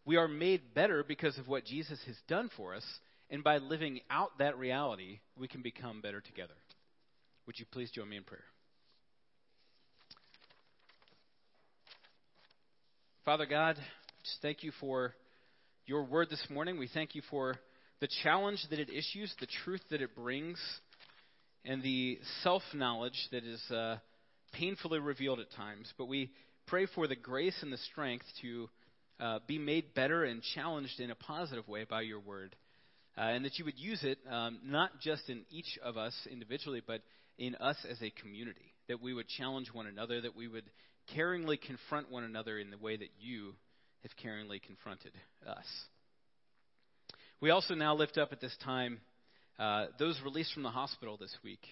We 0.05 0.17
are 0.17 0.27
made 0.27 0.73
better 0.73 1.03
because 1.07 1.37
of 1.37 1.47
what 1.47 1.65
Jesus 1.65 1.99
has 2.07 2.15
done 2.27 2.49
for 2.55 2.73
us, 2.73 2.85
and 3.29 3.43
by 3.43 3.57
living 3.57 3.99
out 4.09 4.37
that 4.39 4.57
reality, 4.57 5.19
we 5.37 5.47
can 5.47 5.61
become 5.61 6.01
better 6.01 6.21
together. 6.21 6.53
Would 7.45 7.59
you 7.59 7.65
please 7.71 7.91
join 7.91 8.09
me 8.09 8.17
in 8.17 8.23
prayer? 8.23 8.43
Father 13.25 13.45
God, 13.45 13.75
just 14.23 14.41
thank 14.41 14.63
you 14.63 14.71
for 14.79 15.13
your 15.85 16.03
word 16.03 16.29
this 16.29 16.43
morning. 16.49 16.79
We 16.79 16.89
thank 16.91 17.15
you 17.15 17.21
for 17.29 17.55
the 17.99 18.07
challenge 18.23 18.65
that 18.69 18.79
it 18.79 18.89
issues, 18.89 19.33
the 19.39 19.47
truth 19.63 19.81
that 19.91 20.01
it 20.01 20.15
brings, 20.15 20.59
and 21.65 21.83
the 21.83 22.19
self 22.43 22.61
knowledge 22.73 23.27
that 23.31 23.43
is 23.43 23.61
uh, 23.71 23.97
painfully 24.53 24.99
revealed 24.99 25.39
at 25.39 25.51
times. 25.51 25.91
But 25.97 26.07
we 26.07 26.31
pray 26.67 26.87
for 26.95 27.07
the 27.07 27.15
grace 27.15 27.57
and 27.61 27.73
the 27.73 27.77
strength 27.77 28.25
to 28.41 28.69
uh, 29.19 29.39
be 29.47 29.57
made 29.57 29.93
better 29.93 30.23
and 30.23 30.41
challenged 30.55 30.99
in 30.99 31.11
a 31.11 31.15
positive 31.15 31.67
way 31.67 31.83
by 31.83 32.01
your 32.01 32.19
word. 32.19 32.55
Uh, 33.17 33.21
and 33.21 33.43
that 33.43 33.59
you 33.59 33.65
would 33.65 33.77
use 33.77 34.01
it 34.03 34.17
um, 34.29 34.59
not 34.63 34.91
just 35.01 35.29
in 35.29 35.43
each 35.49 35.77
of 35.83 35.97
us 35.97 36.13
individually, 36.31 36.81
but 36.85 37.01
in 37.37 37.55
us 37.55 37.75
as 37.89 38.01
a 38.01 38.09
community. 38.21 38.73
That 38.87 39.01
we 39.01 39.13
would 39.13 39.27
challenge 39.27 39.69
one 39.73 39.87
another, 39.87 40.21
that 40.21 40.35
we 40.35 40.47
would 40.47 40.63
caringly 41.15 41.59
confront 41.59 42.09
one 42.09 42.23
another 42.23 42.57
in 42.57 42.71
the 42.71 42.77
way 42.77 42.95
that 42.95 43.09
you 43.19 43.53
have 44.03 44.11
caringly 44.23 44.61
confronted 44.61 45.11
us. 45.45 45.65
We 47.41 47.49
also 47.49 47.73
now 47.73 47.95
lift 47.95 48.17
up 48.17 48.31
at 48.31 48.41
this 48.41 48.55
time 48.63 48.99
uh, 49.57 49.87
those 49.97 50.19
released 50.23 50.53
from 50.53 50.63
the 50.63 50.69
hospital 50.69 51.17
this 51.17 51.35
week. 51.43 51.65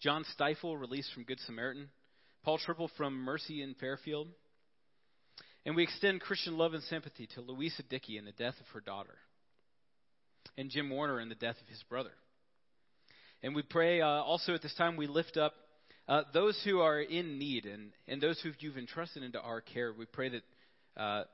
John 0.00 0.24
Stifle, 0.34 0.76
released 0.76 1.12
from 1.12 1.24
Good 1.24 1.40
Samaritan. 1.40 1.88
Paul 2.44 2.58
Triple 2.58 2.90
from 2.96 3.14
Mercy 3.14 3.62
in 3.62 3.74
Fairfield. 3.74 4.28
And 5.66 5.76
we 5.76 5.82
extend 5.82 6.20
Christian 6.20 6.56
love 6.56 6.74
and 6.74 6.82
sympathy 6.84 7.28
to 7.34 7.40
Louisa 7.40 7.82
Dickey 7.82 8.16
in 8.16 8.24
the 8.24 8.32
death 8.32 8.54
of 8.60 8.66
her 8.72 8.80
daughter. 8.80 9.16
And 10.56 10.70
Jim 10.70 10.90
Warner 10.90 11.20
in 11.20 11.28
the 11.28 11.34
death 11.34 11.56
of 11.60 11.68
his 11.68 11.82
brother. 11.88 12.12
And 13.42 13.54
we 13.54 13.62
pray 13.62 14.00
uh, 14.00 14.06
also 14.06 14.54
at 14.54 14.62
this 14.62 14.74
time 14.74 14.96
we 14.96 15.06
lift 15.06 15.36
up 15.36 15.54
uh, 16.08 16.22
those 16.32 16.60
who 16.64 16.80
are 16.80 17.00
in 17.00 17.38
need 17.38 17.66
and, 17.66 17.92
and 18.08 18.20
those 18.20 18.40
who 18.40 18.50
you've 18.58 18.78
entrusted 18.78 19.22
into 19.22 19.40
our 19.40 19.60
care. 19.60 19.92
We 19.92 20.06
pray 20.06 20.30
that 20.30 20.42
uh, 20.96 21.24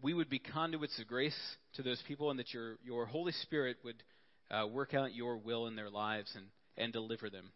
we 0.00 0.14
would 0.14 0.30
be 0.30 0.38
conduits 0.38 0.98
of 1.00 1.08
grace 1.08 1.36
to 1.74 1.82
those 1.82 2.02
people 2.06 2.30
and 2.30 2.38
that 2.38 2.54
your, 2.54 2.76
your 2.84 3.04
Holy 3.04 3.32
Spirit 3.42 3.78
would 3.84 4.02
uh, 4.50 4.66
work 4.66 4.94
out 4.94 5.14
your 5.14 5.36
will 5.36 5.66
in 5.66 5.76
their 5.76 5.90
lives 5.90 6.32
and, 6.36 6.46
and 6.76 6.92
deliver 6.92 7.30
them. 7.30 7.50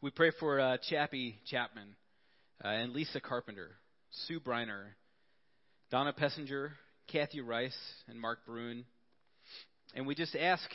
We 0.00 0.10
pray 0.10 0.32
for 0.38 0.60
uh, 0.60 0.76
Chappie 0.88 1.38
Chapman 1.50 1.96
uh, 2.64 2.68
and 2.68 2.92
Lisa 2.92 3.20
Carpenter, 3.20 3.70
Sue 4.26 4.40
Briner, 4.40 4.84
Donna 5.94 6.12
Pessinger, 6.12 6.72
Kathy 7.06 7.40
Rice, 7.40 7.78
and 8.08 8.20
Mark 8.20 8.40
Bruin. 8.44 8.84
And 9.94 10.08
we 10.08 10.16
just 10.16 10.34
ask 10.34 10.68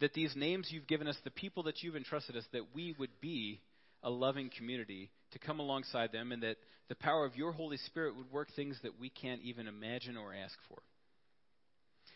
that 0.00 0.14
these 0.14 0.32
names 0.34 0.68
you've 0.70 0.86
given 0.86 1.06
us, 1.06 1.18
the 1.22 1.30
people 1.30 1.64
that 1.64 1.82
you've 1.82 1.96
entrusted 1.96 2.34
us, 2.34 2.44
that 2.54 2.74
we 2.74 2.94
would 2.98 3.10
be 3.20 3.60
a 4.02 4.08
loving 4.08 4.50
community 4.56 5.10
to 5.32 5.38
come 5.38 5.60
alongside 5.60 6.12
them 6.12 6.32
and 6.32 6.42
that 6.42 6.56
the 6.88 6.94
power 6.94 7.26
of 7.26 7.36
your 7.36 7.52
Holy 7.52 7.76
Spirit 7.76 8.16
would 8.16 8.32
work 8.32 8.48
things 8.56 8.78
that 8.82 8.98
we 8.98 9.10
can't 9.10 9.42
even 9.42 9.68
imagine 9.68 10.16
or 10.16 10.32
ask 10.32 10.54
for. 10.66 10.78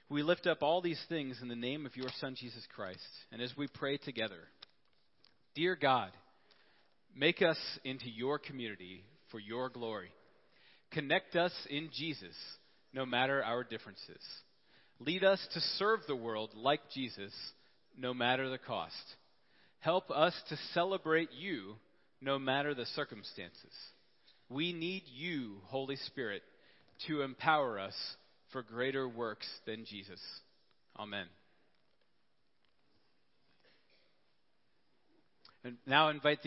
We 0.09 0.23
lift 0.23 0.47
up 0.47 0.63
all 0.63 0.81
these 0.81 1.05
things 1.11 1.41
in 1.43 1.49
the 1.49 1.55
name 1.55 1.85
of 1.85 1.99
your 1.99 2.09
Son, 2.19 2.35
Jesus 2.35 2.67
Christ. 2.75 3.11
And 3.31 3.43
as 3.43 3.53
we 3.59 3.69
pray 3.69 3.99
together, 3.99 4.41
dear 5.55 5.77
God, 5.77 6.13
make 7.15 7.43
us 7.43 7.59
into 7.85 8.09
your 8.09 8.39
community 8.39 9.05
for 9.31 9.39
your 9.39 9.69
glory. 9.69 10.09
Connect 10.93 11.37
us 11.37 11.53
in 11.69 11.91
Jesus, 11.93 12.35
no 12.93 13.05
matter 13.05 13.43
our 13.45 13.65
differences. 13.65 14.23
Lead 15.01 15.23
us 15.23 15.41
to 15.53 15.61
serve 15.61 16.01
the 16.07 16.17
world 16.17 16.51
like 16.55 16.81
Jesus, 16.93 17.33
no 17.97 18.15
matter 18.15 18.49
the 18.49 18.59
cost. 18.59 18.95
Help 19.81 20.11
us 20.11 20.35
to 20.49 20.57
celebrate 20.75 21.31
you 21.33 21.77
no 22.21 22.39
matter 22.39 22.75
the 22.75 22.87
circumstances. 22.87 23.73
We 24.49 24.73
need 24.73 25.03
you, 25.15 25.59
Holy 25.67 25.97
Spirit, 25.97 26.43
to 27.07 27.23
empower 27.23 27.79
us 27.79 27.95
for 28.51 28.63
greater 28.63 29.09
works 29.09 29.47
than 29.67 29.85
Jesus. 29.85 30.21
Amen. 30.99 31.27
And 35.65 35.77
now 35.87 36.09
invite 36.09 36.43
the 36.43 36.47